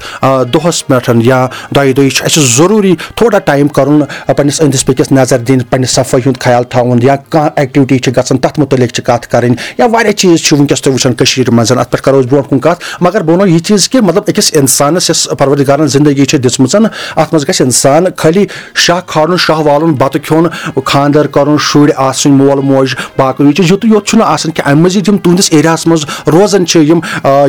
دۄہَس 0.53 0.85
پٮ۪ٹھ 0.87 1.09
یا 1.25 1.45
دۄیہِ 1.75 1.95
دۄہہِ 1.95 2.11
چھُ 2.11 2.25
اَسہِ 2.25 2.43
ضروٗری 2.55 2.95
تھوڑا 3.15 3.39
ٹایم 3.39 3.67
کَرُن 3.67 4.03
پنٛنِس 4.27 4.61
أنٛدِس 4.61 4.85
پٔکِس 4.85 5.11
نظر 5.11 5.39
دِنۍ 5.39 5.63
پنٛنہِ 5.69 5.89
صفٲیی 5.89 6.21
ہُنٛد 6.25 6.41
خیال 6.43 6.63
تھاوُن 6.69 6.99
یا 7.03 7.15
کانٛہہ 7.15 7.49
ایٚکٹِوِٹی 7.55 7.99
چھِ 7.99 8.17
گژھان 8.17 8.37
تَتھ 8.37 8.59
مُتعلِق 8.59 8.93
چھِ 8.93 9.03
کَتھ 9.05 9.27
کَرٕنۍ 9.27 9.55
یا 9.77 9.85
واریاہ 9.91 10.13
چیٖز 10.13 10.39
چھِ 10.43 10.57
وٕنکیٚس 10.57 10.81
تُہۍ 10.81 10.93
وٕچھان 10.93 11.13
کٔشیٖرِ 11.13 11.53
منٛز 11.53 11.71
اَتھ 11.71 11.91
پٮ۪ٹھ 11.91 12.03
کَرو 12.03 12.19
أسۍ 12.19 12.27
برونٛٹھ 12.29 12.49
کُن 12.49 12.59
کَتھ 12.59 12.83
مگر 13.01 13.21
بہٕ 13.21 13.35
وَنو 13.35 13.45
یہِ 13.45 13.59
چیٖز 13.63 13.89
کہِ 13.89 14.01
مطلب 14.01 14.23
أکِس 14.27 14.51
اِنسانَس 14.53 15.09
یۄس 15.09 15.27
پَروَردِگار 15.39 15.74
زندگی 15.95 16.25
چھِ 16.25 16.39
دِژمٕژ 16.43 16.75
اَتھ 16.75 17.33
منٛز 17.33 17.47
گژھِ 17.49 17.61
اِنسان 17.61 18.05
خٲلی 18.17 18.45
شاہ 18.85 19.01
کھالُن 19.07 19.37
شاہ 19.45 19.59
والُن 19.65 19.93
بَتہٕ 19.93 20.21
کھیوٚن 20.23 20.81
خاندر 20.85 21.27
کَرُن 21.27 21.57
شُرۍ 21.59 21.91
آسٕنۍ 21.97 22.33
مول 22.37 22.59
موج 22.63 22.95
باقٕے 23.17 23.53
چیٖز 23.53 23.71
یُتُے 23.71 23.87
یوت 23.87 24.07
چھُنہٕ 24.07 24.27
آسان 24.27 24.51
کہِ 24.51 24.65
اَمہِ 24.65 24.81
مٔزیٖد 24.81 25.07
یِم 25.07 25.17
تُہنٛدِس 25.17 25.49
ایریاہَس 25.51 25.87
منٛز 25.87 26.05
روزان 26.33 26.65
چھِ 26.65 26.83
یِم 26.89 26.99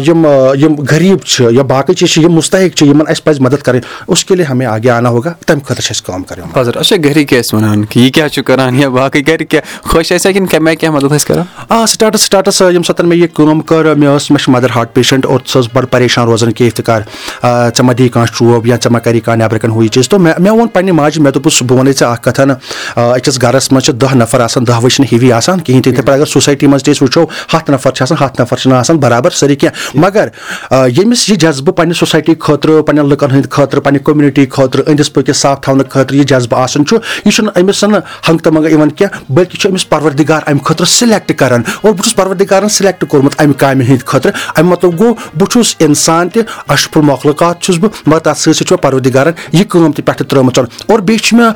یِم 0.07 0.27
یِم 0.63 0.75
غریٖب 0.91 1.25
چھِ 1.25 1.53
یا 1.53 1.63
باقٕے 1.63 1.95
چیٖز 1.95 2.11
چھِ 2.11 2.23
یِم 2.23 2.33
مُستحق 2.35 2.77
چھِ 2.77 2.87
یِمن 2.87 3.09
اَسہِ 3.09 3.25
پَزِ 3.25 3.41
مدد 3.41 3.63
کَرٕنۍ 3.63 3.81
اس 4.07 4.25
کے 4.25 4.35
لیے 4.35 4.45
ہمیں 4.45 4.67
آگے 4.67 4.91
آنا 4.91 5.09
ہوگا 5.09 5.33
تَمہِ 5.47 5.65
خٲطرٕ 5.65 5.85
چھِ 5.85 5.91
اَسہِ 5.91 6.07
کٲم 6.07 6.23
کَرٕنۍ 6.23 6.61
حضرت 6.61 6.77
اچھا 6.77 6.97
گرِکۍ 7.05 7.25
کیٛاہ 7.29 7.43
ٲسۍ 7.43 7.55
وَنان 7.55 7.85
کہِ 7.85 8.03
یہِ 8.03 8.13
کیٛاہ 8.13 8.29
چھُ 8.29 8.43
کران 8.47 8.79
یا 8.81 8.89
باقٕے 8.89 9.23
گرِ 9.29 9.47
کیٛاہ 9.49 9.89
خۄش 9.89 10.13
ٲسیا 10.13 10.33
کِنہٕ 10.33 10.49
کیٛاہ 10.51 10.63
مےٚ 10.63 10.77
کیٛاہ 10.81 10.95
مدد 10.95 11.13
ٲسۍ 11.13 11.27
کران 11.27 11.45
آ 11.69 11.85
سٹاٹس 11.87 12.21
سٹاٹس 12.27 12.61
ییٚمہِ 12.61 12.87
ساتہٕ 12.87 13.07
مےٚ 13.07 13.19
یہِ 13.19 13.29
کٲم 13.35 13.61
کٔر 13.61 13.95
مےٚ 13.95 14.17
ٲس 14.17 14.31
مےٚ 14.31 14.41
چھِ 14.45 14.53
مَدر 14.55 14.71
ہاٹ 14.77 14.95
پیشَنٹ 14.95 15.27
اور 15.27 15.41
سۄ 15.47 15.61
ٲس 15.61 15.69
بَڑٕ 15.73 15.87
پریشان 15.91 16.27
روزان 16.27 16.53
کہِ 16.53 16.67
اِفتِکار 16.67 17.01
ژےٚ 17.43 17.85
ما 17.85 17.93
دی 17.99 18.09
کانٛہہ 18.17 18.35
چوب 18.37 18.67
یا 18.67 18.77
ژےٚ 18.83 18.93
ما 18.93 18.99
کَری 18.99 19.21
کانٛہہ 19.21 19.47
نٮ۪برٕ 19.47 19.61
کَنۍ 19.61 19.73
ہُہ 19.77 19.83
یہِ 19.85 19.91
چیٖز 19.93 20.09
تہٕ 20.09 20.21
مےٚ 20.21 20.35
مےٚ 20.39 20.53
ووٚن 20.53 20.69
پَنٕنہِ 20.69 20.95
ماجہِ 20.95 21.23
مےٚ 21.23 21.33
دوٚپُس 21.33 21.63
بہٕ 21.63 21.79
وَنَے 21.79 21.93
ژےٚ 21.93 22.11
اکھ 22.11 22.23
کَتھ 22.23 22.41
أکِس 22.97 23.43
گرَس 23.43 23.71
منٛز 23.73 23.85
چھِ 23.85 23.93
دہ 24.01 24.15
نَفر 24.17 24.41
آسان 24.41 24.67
دہوے 24.67 24.91
چھِنہٕ 24.91 25.13
ہِوی 25.13 25.33
آسان 25.33 25.61
کِہینۍ 25.61 25.83
تہِ 25.83 25.91
یِتھٕے 25.91 26.03
پٲٹھۍ 26.03 26.15
اَگر 26.17 26.27
سوسایٹی 26.27 26.67
منٛز 26.67 26.83
تہِ 26.85 26.95
أسۍ 26.95 27.03
وٕچھو 27.03 27.25
ہَتھ 27.55 27.71
نَفر 27.71 27.91
چھِ 27.91 28.03
آسان 28.03 28.19
ہَتھ 28.21 28.41
نَفر 28.41 28.57
چھِنہٕ 28.57 28.79
آسان 28.79 28.97
برابر 29.05 29.31
سٲری 29.41 29.57
کینٛہہ 29.57 29.99
مگر 30.01 30.29
ییٚمِس 30.71 31.29
یہِ 31.29 31.39
جذبہٕ 31.41 31.75
پَنٕنہِ 31.77 31.97
سوسایٹی 31.97 32.35
خٲطرٕ 32.41 32.83
پَنٕنٮ۪ن 32.87 33.09
لُکَن 33.11 33.31
ہٕنٛدِ 33.31 33.51
خٲطرٕ 33.51 33.83
پَنٕنہِ 33.83 34.03
کوٚمنِٹی 34.05 34.47
خٲطرٕ 34.51 34.85
أنٛدِس 34.89 35.13
پٔکِس 35.13 35.37
صاف 35.37 35.61
تھاونہٕ 35.63 35.91
خٲطرٕ 35.91 36.17
یہِ 36.17 36.27
جذبہٕ 36.29 36.61
آسان 36.63 36.87
چھُ 36.87 36.97
یہِ 37.25 37.33
چھُنہٕ 37.33 37.53
أمِس 37.61 37.85
ہنٛگہٕ 37.85 38.43
تہٕ 38.43 38.53
منٛگہٕ 38.53 38.73
یِوان 38.73 38.91
کینٛہہ 38.91 39.33
بٔلکہِ 39.33 39.61
چھُ 39.61 39.71
أمِس 39.71 39.89
پروردِگار 39.89 40.41
اَمہِ 40.47 40.65
خٲطرٕ 40.65 40.89
سِلیکٹ 40.89 41.33
کران 41.39 41.63
اور 41.83 41.93
بہٕ 41.93 42.03
چھُس 42.05 42.17
پروردِگارن 42.17 42.69
سِلیکٹ 42.69 43.05
کوٚرمُت 43.09 43.41
اَمہِ 43.41 43.57
کامہِ 43.59 43.87
ہٕنٛدِ 43.89 44.07
خٲطرٕ 44.07 44.33
اَمہِ 44.57 44.71
مطلب 44.73 44.99
گوٚو 45.01 45.15
بہٕ 45.39 45.49
چھُس 45.53 45.75
اِنسان 45.79 46.29
تہِ 46.29 46.43
اَشفُل 46.69 47.03
مۄخلقات 47.07 47.61
چھُس 47.63 47.79
بہٕ 47.79 48.06
مگر 48.07 48.19
تَتھ 48.19 48.39
سۭتۍ 48.39 48.53
سۭتۍ 48.53 48.65
چھُ 48.67 48.73
مےٚ 48.73 48.83
پروردِگارن 48.83 49.33
یہِ 49.53 49.69
کٲم 49.69 49.93
تہِ 49.93 50.05
پٮ۪ٹھٕ 50.05 50.27
ترٲومٕژ 50.29 50.59
اور 50.89 50.99
بیٚیہِ 50.99 51.23
چھِ 51.23 51.37
مےٚ 51.37 51.51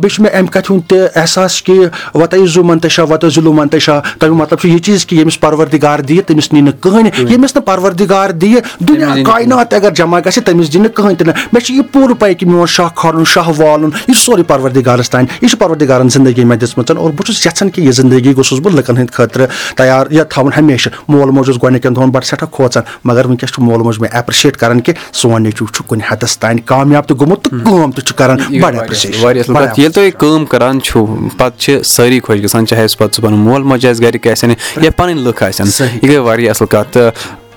بیٚیہِ 0.00 0.14
چھُ 0.14 0.22
مےٚ 0.22 0.34
اَمہِ 0.34 0.50
کَتھِ 0.50 0.70
ہُنٛد 0.70 0.88
تہِ 0.88 0.98
احساس 1.20 1.60
کہِ 1.62 1.86
وَتے 2.14 2.46
زُ 2.54 2.62
منتشا 2.64 3.02
وَتہٕ 3.02 3.30
ظُلوٗ 3.34 3.52
منتشا 3.54 3.98
تَمیُک 4.18 4.36
مطلب 4.40 4.58
چھُ 4.60 4.68
یہِ 4.68 4.80
چیٖز 4.84 5.06
کہِ 5.06 5.16
ییٚمِس 5.16 5.40
پروردِگار 5.40 5.98
دِیہِ 6.08 6.24
تٔمِس 6.26 6.52
نی 6.52 6.60
نہٕ 6.60 6.74
کٕہٕنۍ 6.80 7.30
ییٚمِس 7.30 7.56
نہٕ 7.56 7.64
پروردِگار 7.64 8.30
دِیہِ 8.30 8.60
دُنیا 8.88 9.14
کاینات 9.26 9.70
تہِ 9.70 9.78
اگر 9.78 9.94
جمع 9.94 10.20
گژھِ 10.26 10.42
تٔمِس 10.44 10.72
دِی 10.72 10.78
نہٕ 10.78 10.92
کٕہٕنۍ 10.94 11.16
تہِ 11.18 11.26
نہٕ 11.26 11.36
مےٚ 11.52 11.62
چھِ 11.64 11.74
یہِ 11.74 11.82
پوٗرٕ 11.92 12.18
پاے 12.18 12.34
کہِ 12.34 12.48
میون 12.48 12.66
شاہ 12.66 12.88
کھالُن 12.96 13.24
شاہ 13.34 13.48
والُن 13.58 13.90
یہِ 14.08 14.14
چھُ 14.14 14.22
سورُے 14.24 14.42
پروردِگارَس 14.48 15.10
تانۍ 15.10 15.26
یہِ 15.42 15.50
چھُ 15.50 15.58
پروردِگارَن 15.58 16.08
زندگی 16.08 16.44
مےٚ 16.44 16.58
دِژمٕژ 16.60 16.90
اور 16.96 17.10
بہٕ 17.10 17.26
چھُس 17.26 17.46
یَژھان 17.46 17.70
کہِ 17.70 17.84
یہِ 17.84 17.92
زندگی 17.94 18.34
گوٚژھُس 18.36 18.60
بہٕ 18.60 18.74
لُکَن 18.74 18.96
ہٕنٛدِ 18.96 19.12
خٲطرٕ 19.12 19.46
تیار 19.76 20.06
یا 20.10 20.24
تھاوُن 20.24 20.52
ہمیشہِ 20.58 20.92
مول 21.08 21.30
موج 21.30 21.48
اوس 21.48 21.62
گۄڈنِکٮ۪ن 21.62 21.96
دۄہَن 21.96 22.10
بَڑٕ 22.10 22.24
سٮ۪ٹھاہ 22.24 22.48
کھوژان 22.52 22.82
مگر 23.04 23.26
وٕنکیٚس 23.26 23.52
چھُ 23.54 23.62
مول 23.62 23.80
موج 23.82 23.98
مےٚ 24.00 24.10
ایپرِشیٹ 24.12 24.56
کران 24.56 24.80
کہِ 24.80 24.94
سون 25.12 25.42
نیٚچوٗ 25.42 25.66
چھُ 25.74 25.83
کُنہِ 25.86 26.04
حدس 26.10 26.38
تانۍ 26.38 26.60
کامیاب 26.66 27.06
تہِ 27.08 27.18
گوٚمُت 27.20 27.44
تہٕ 27.44 27.64
کٲم 27.64 27.90
تہِ 27.90 28.04
چھُ 28.06 28.16
کران 28.18 28.38
ییٚلہِ 28.50 29.92
تُہۍ 29.94 30.10
کٲم 30.18 30.44
کران 30.50 30.80
چھِو 30.80 31.04
پَتہٕ 31.38 31.58
چھِ 31.58 31.82
سٲری 31.84 32.20
خۄش 32.24 32.42
گژھان 32.44 32.66
چاہے 32.66 32.88
سُہ 32.88 32.98
پَتہٕ 32.98 33.14
سُہ 33.16 33.22
پَنُن 33.22 33.38
مول 33.38 33.62
موج 33.62 33.86
آسہِ 33.86 34.02
گرِکۍ 34.04 34.30
آسن 34.32 34.50
یا 34.50 34.90
پَنٕنۍ 34.96 35.22
لُکھ 35.24 35.42
آسن 35.42 35.64
یہِ 36.02 36.10
گٔے 36.10 36.18
واریاہ 36.18 36.50
اَصٕل 36.50 36.66
کَتھ 36.66 36.92
تہٕ 36.92 37.10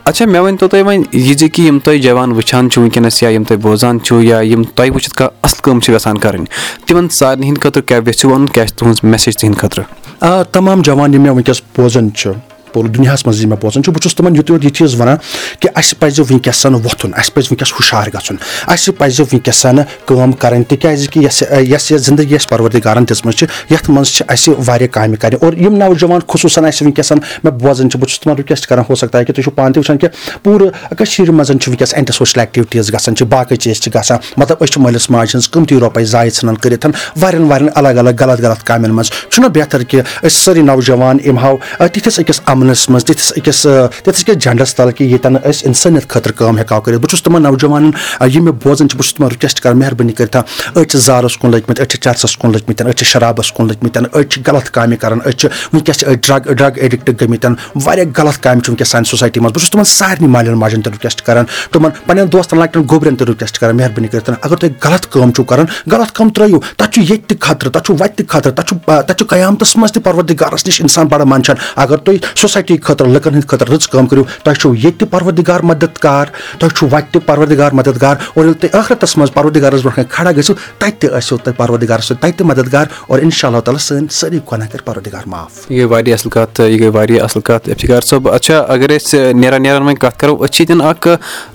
اچھا 0.09 0.25
مےٚ 0.25 0.41
ؤنۍتو 0.41 0.67
تُہۍ 0.67 0.83
وۄنۍ 0.83 1.03
یہِ 1.13 1.37
زِ 1.37 1.49
کہِ 1.53 1.65
یِم 1.65 1.79
تُہۍ 1.83 1.97
جوان 2.01 2.31
وٕچھان 2.31 2.69
چھِو 2.69 2.81
وٕنکیٚنَس 2.81 3.21
یا 3.23 3.29
یِم 3.29 3.43
تُہۍ 3.43 3.57
بوزان 3.61 3.99
چھِو 4.03 4.21
یا 4.21 4.39
یِم 4.41 4.63
تۄہہِ 4.75 4.91
وٕچھِتھ 4.91 5.15
کانٛہہ 5.17 5.35
اَصٕل 5.43 5.61
کٲم 5.63 5.79
چھِ 5.79 5.93
یَژھان 5.93 6.17
کَرٕنۍ 6.17 6.45
تِمن 6.85 7.09
سارنٕے 7.09 7.47
ہِنٛدِ 7.47 7.61
خٲطرٕ 7.61 7.83
کیاہ 7.87 8.01
یژھِو 8.07 8.29
وَنُن 8.29 8.45
کیاہ 8.53 8.65
چھِ 8.65 8.77
تُہٕنٛز 8.77 9.03
میسیج 9.03 9.37
تِہِنٛدِ 9.37 9.59
خٲطرٕ 9.59 9.83
آ 10.21 10.43
تمام 10.43 10.81
جوان 10.81 11.13
یِم 11.13 11.21
مےٚ 11.21 11.33
وٕنکیٚس 11.33 11.61
بوزان 11.77 12.13
چھِ 12.13 12.31
پوٗرٕ 12.77 12.93
دُنیاہَس 12.93 13.25
منٛز 13.25 13.39
یہِ 13.41 13.47
مےٚ 13.49 13.59
بوزان 13.61 13.83
چھُ 13.83 13.91
بہٕ 13.91 14.01
چھُس 14.01 14.15
تِمن 14.15 14.35
یُتُے 14.35 14.53
یوت 14.53 14.63
یہِ 14.65 14.71
چیٖز 14.73 14.99
وَنان 14.99 15.17
کہِ 15.59 15.69
اَسہِ 15.75 15.99
پَزِ 15.99 16.19
وٕنکیٚسن 16.19 16.73
وۄتھُن 16.73 17.11
اَسہِ 17.19 17.33
پَزِ 17.33 17.47
وٕنکیٚس 17.51 17.73
ہُشار 17.79 18.07
گژھُن 18.13 18.35
اَسہِ 18.73 18.93
پَزِ 18.97 19.21
وٕنکیٚسن 19.21 19.77
کٲم 20.05 20.31
کَرٕنۍ 20.31 20.63
تِکیازِ 20.69 21.07
کہِ 21.11 21.23
یۄس 21.23 21.41
یۄس 21.71 21.91
یہِ 21.91 21.99
زندگی 22.07 22.35
اَسہِ 22.35 22.49
پروردِگارن 22.49 23.03
دِژمٕژ 23.09 23.35
چھِ 23.35 23.45
یَتھ 23.71 23.89
منٛز 23.89 24.11
چھِ 24.15 24.25
اَسہِ 24.27 24.53
واریاہ 24.67 24.93
کامہِ 24.93 25.17
کَرِ 25.21 25.35
اور 25.41 25.53
یِم 25.53 25.77
نوجوان 25.83 26.19
خصوٗصن 26.27 26.65
اَسہِ 26.65 26.85
وٕنکیٚسن 26.85 27.17
مےٚ 27.43 27.53
بوزان 27.61 27.89
چھِ 27.89 27.99
بہٕ 27.99 28.09
چھُس 28.09 28.19
تِمن 28.19 28.35
رِکویسٹ 28.37 28.67
کران 28.69 28.83
ہو 28.89 28.95
سکتا 28.95 29.19
ہے 29.19 29.25
کہِ 29.25 29.35
تُہۍ 29.35 29.43
چھِو 29.43 29.51
پانہٕ 29.55 29.73
تہِ 29.73 29.79
وٕچھان 29.79 29.97
کہِ 29.97 30.09
پوٗرٕ 30.43 30.95
کٔشیٖر 30.97 31.31
منٛز 31.31 31.47
چھِ 31.47 31.69
وٕنکیٚس 31.69 31.93
اینٹی 31.93 32.13
سوشَل 32.13 32.39
ایکٹِوِٹیٖز 32.39 32.93
گژھان 32.93 33.15
چھِ 33.15 33.27
باقٕے 33.27 33.55
چیٖز 33.55 33.81
چھِ 33.81 33.95
گژھان 33.95 34.17
مطلب 34.37 34.63
أسۍ 34.63 34.71
چھِ 34.73 34.81
مٲلِس 34.81 35.09
ماجہِ 35.09 35.35
ہٕنٛز 35.35 35.49
قۭمتی 35.51 35.79
رۄپے 35.79 36.03
زایہِ 36.13 36.31
ژھٕنان 36.31 36.57
کٔرِتھ 36.57 36.85
واریاہن 37.21 37.49
واریاہن 37.51 37.71
الگ 37.75 37.99
الگ 37.99 38.23
غلط 38.23 38.41
غلط 38.41 38.63
کامٮ۪ن 38.63 38.95
منٛز 38.95 39.11
چھُنہ 39.29 39.47
بہتر 39.55 39.83
کہِ 39.83 40.01
أسۍ 40.23 40.29
سٲری 40.43 40.61
نوجوان 40.61 41.17
یِم 41.25 41.37
ہاو 41.39 41.57
تِتھِس 41.77 42.19
أکِس 42.19 42.41
منٛز 42.89 43.05
تِتھِس 43.05 43.31
أکِس 43.37 43.61
تِتھِس 44.03 44.23
کِس 44.25 44.37
جَنڈَس 44.43 44.75
تَل 44.75 44.91
کہِ 44.91 45.07
ییٚتٮ۪ن 45.07 45.35
أسۍ 45.49 45.65
اِنسٲنیت 45.67 46.09
خٲطرٕ 46.09 46.33
کٲم 46.37 46.57
ہٮ۪کہٕ 46.57 46.71
ہاو 46.71 46.81
کٔرِتھ 46.81 47.01
بہٕ 47.01 47.09
چھُس 47.09 47.23
تِمن 47.23 47.41
نوجوانن 47.43 47.91
یِم 48.33 48.43
مےٚ 48.45 48.53
بوزان 48.63 48.89
چھِ 48.89 48.97
بہٕ 48.97 49.05
چھُس 49.05 49.13
تِمن 49.15 49.29
رِکویسٹ 49.31 49.59
کران 49.61 49.79
مہربٲنی 49.79 50.13
کٔرِتھ 50.13 50.37
أڑۍ 50.37 50.85
چھِ 50.89 50.99
زارَس 51.05 51.37
کُن 51.37 51.51
لٔگۍ 51.51 51.67
مٕتۍ 51.67 51.81
أڑۍ 51.81 51.89
چھِ 51.89 51.99
چرسَس 52.03 52.37
کُن 52.37 52.51
لٔگۍ 52.51 52.67
مٕتۍ 52.67 52.85
أڑۍ 52.85 52.93
چھِ 52.97 53.05
شرابَس 53.11 53.51
کُن 53.51 53.67
لٔگۍ 53.67 53.83
مٕتۍ 53.83 54.05
أڑۍ 54.15 54.27
چھِ 54.29 54.41
غلط 54.47 54.69
کامہِ 54.75 54.97
کران 55.01 55.19
أڑۍ 55.25 55.35
چھِ 55.39 55.49
وٕنکیٚس 55.73 55.97
چھِ 55.99 56.07
أڑۍ 56.07 56.17
ڈرٛگ 56.27 56.53
ڈرٛگ 56.57 56.77
ایڈِکٹ 56.81 57.09
گٔمٕتۍ 57.21 57.55
واریاہ 57.85 58.05
غلط 58.17 58.43
کامہِ 58.43 58.61
چھِ 58.63 58.69
وٕنکیٚس 58.69 58.89
سانہِ 58.91 59.07
سوسایٹی 59.07 59.39
منٛز 59.39 59.53
بہٕ 59.53 59.61
چھُس 59.61 59.71
تِمن 59.71 59.83
سارنٕے 59.83 60.27
مالٮ۪ن 60.27 60.57
ماجٮ۪ن 60.59 60.81
تہِ 60.81 60.93
رِکویسٹ 60.93 61.21
کران 61.25 61.45
تِمن 61.71 61.89
پَنٕنٮ۪ن 62.07 62.31
دوستن 62.31 62.57
لۄکٹٮ۪ن 62.59 62.83
گوٚبرٮ۪ن 62.89 63.15
تہِ 63.15 63.27
رِکویسٹ 63.29 63.59
کران 63.59 63.77
مہربٲنی 63.77 64.07
کٔرِتھ 64.07 64.29
اَگر 64.41 64.55
تُہۍ 64.55 64.71
غلط 64.83 65.11
کٲم 65.11 65.31
چھِو 65.31 65.43
کران 65.43 65.65
غلط 65.91 66.15
کٲم 66.15 66.29
ترٲیِو 66.29 66.59
تَتھ 66.77 66.91
چھُ 66.93 67.01
ییٚتہِ 67.01 67.27
تہِ 67.27 67.39
خطرٕ 67.39 67.71
تَتھ 67.71 67.85
چھُ 67.85 67.95
وَتہِ 67.99 68.15
تہِ 68.17 68.27
خطرٕ 68.27 68.53
تَتھ 68.55 68.67
چھُ 68.69 68.75
تَتھ 68.85 69.17
چھُ 69.17 69.27
قیامتَس 69.29 69.75
منٛز 69.75 69.91
تہِ 69.91 70.03
پروردِگارَس 70.03 70.67
نِش 70.67 70.81
اِنسان 70.81 71.07
بَڑٕ 71.07 71.25
منٛدچھان 71.25 71.55
اَگر 71.75 71.97
تُہۍ 71.97 72.17
خٲطرٕ 72.65 73.07
لُکن 73.07 73.29
ہٕنٛدِ 73.29 73.47
خٲطرٕ 73.47 73.69
رٕژ 73.69 73.87
کٲم 73.87 74.07
کٔرِو۔ 74.07 74.23
تۄہہِ 74.43 74.57
چھُو 74.57 74.75
ییٚتہِ 74.75 74.99
تہِ 74.99 75.09
پروردِگار 75.09 75.59
مددگار 75.59 76.25
تۄہہِ 76.59 76.77
چھُو 76.77 76.87
وَتہِ 76.87 77.11
تہِ 77.11 77.21
پروردِگار 77.25 77.71
مددگار 77.71 78.15
اور 78.33 78.45
ییٚلہِ 78.45 78.61
تُہۍ 78.61 78.81
ٲخرتَس 78.81 79.17
منٛز 79.17 79.33
پروردِگارَس 79.33 79.79
برونٛہہ 79.79 80.03
کَنۍ 80.03 80.15
کھڑا 80.15 80.31
گٔژھِو 80.31 80.53
تَتہِ 80.79 80.91
تہِ 80.99 81.09
ٲسِو 81.09 81.37
تُہۍ 81.37 81.53
پروردِگار 81.57 81.99
سۭتۍ 81.99 82.19
تَتہِ 82.21 82.35
تہِ 82.37 82.45
مددگار 82.47 82.85
اور 83.07 83.19
اِنشاء 83.19 83.47
اللہ 83.49 83.59
تعالیٰ 83.59 83.81
سٲنۍ 83.81 84.07
سٲری 84.11 84.39
گۄناہ 84.51 84.67
کَرِ 84.71 84.81
پروردِگار 84.85 85.21
معاف۔ 85.25 85.71
یہِ 85.71 85.77
گٔے 85.77 85.85
واریاہ 85.85 86.17
اَصٕل 86.17 86.29
کَتھ 86.29 86.61
یہِ 86.61 86.79
گٔے 86.79 86.89
واریاہ 86.89 87.23
اَصٕل 87.23 87.41
کَتھ 87.41 87.69
اِفتِخار 87.69 88.01
صٲب 88.01 88.29
اچھا 88.29 88.59
اَگر 88.59 88.97
أسۍ 88.97 89.33
نیران 89.33 89.63
نیران 89.63 89.81
وۄنۍ 89.81 89.95
کَتھ 89.95 90.19
کَرو 90.19 90.37
أسۍ 90.37 90.51
چھِ 90.51 90.61
ییٚتٮ۪ن 90.61 90.89
اکھ 90.89 91.07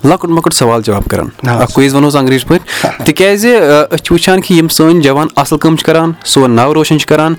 لۄکُٹ 0.05 0.29
مۄکُٹ 0.29 0.53
سوال 0.53 0.81
جواب 0.85 1.03
کران۔ 1.11 1.27
اکھ 1.49 1.73
کُیِز 1.73 1.95
وَنو 1.95 2.09
أسۍ 2.09 2.19
انگریٖزۍ 2.19 2.47
پٲٹھۍ۔ 2.47 2.91
تِکیازِ 3.05 3.47
أسۍ 3.47 4.03
چھِ 4.03 4.11
وٕچھان 4.13 4.41
کہِ 4.41 4.57
یِم 4.57 4.67
سٲنۍ 4.67 5.01
جوان 5.01 5.27
اَصٕل 5.35 5.57
کٲم 5.57 5.75
چھِ 5.75 5.85
کران 5.85 6.11
سون 6.25 6.51
ناو 6.51 6.73
روشَن 6.73 6.99
چھِ 6.99 7.07
کران 7.07 7.33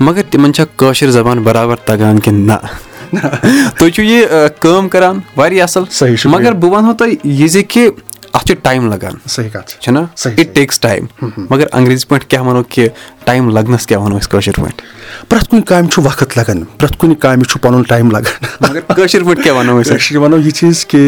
مَگر 0.00 0.22
تِمن 0.30 0.52
چھا 0.52 0.64
کٲشِر 0.76 1.10
زَبان 1.10 1.42
برابر 1.42 1.76
تَگان 1.76 2.18
کِنہٕ 2.18 2.46
نہ 2.46 2.89
تُہۍ 3.78 3.90
چھِو 3.90 4.02
یہِ 4.02 4.26
کٲم 4.60 4.88
کران 4.88 5.18
واریاہ 5.36 5.66
اَصٕل 5.66 5.84
مَگر 6.24 6.52
بہٕ 6.52 6.70
وَنہو 6.70 6.92
تۄہہِ 6.92 7.14
یہِ 7.24 7.50
زِ 7.50 7.62
کہِ 7.68 7.88
اَتھ 8.32 8.46
چھُ 8.46 8.54
ٹایم 8.62 8.92
لگان۔ 8.92 9.12
صحیح 9.28 9.48
کَتھ 9.48 9.70
چھُنہ 9.80 9.98
اِٹ 10.24 10.54
ٹیکٕس 10.54 10.80
ٹایم 10.80 11.06
مَگر 11.50 11.66
انگریٖزی 11.72 12.08
پٲٹھۍ 12.08 12.28
کیاہ 12.28 12.42
وَنو 12.42 12.62
کہِ 12.62 12.88
ٹایم 13.24 13.50
لگنَس 13.50 13.86
کیاہ 13.86 14.00
وَنو 14.00 14.18
أسۍ 14.18 14.28
کٲشِر 14.30 14.52
پٲٹھۍ؟ 14.52 15.26
پرٮ۪تھ 15.28 15.48
کُنہِ 15.50 15.64
کامہِ 15.64 15.90
چھُ 15.90 16.06
وقت 16.06 16.38
لگان 16.38 16.64
پرٮ۪تھ 16.64 16.98
کُنہِ 16.98 17.18
کامہِ 17.18 17.44
چھُ 17.44 17.60
پَنُن 17.60 17.82
ٹایم 17.82 18.10
لگان۔ 18.10 18.80
کٲشِر 18.88 19.22
پٲٹھۍ 19.24 19.42
کیاہ 19.42 19.54
وَنو 19.54 19.82
أسۍ؟ 19.82 20.16
وَنو 20.16 20.36
یہِ 20.36 20.52
چیٖز 20.52 20.86
کہِ 20.86 21.00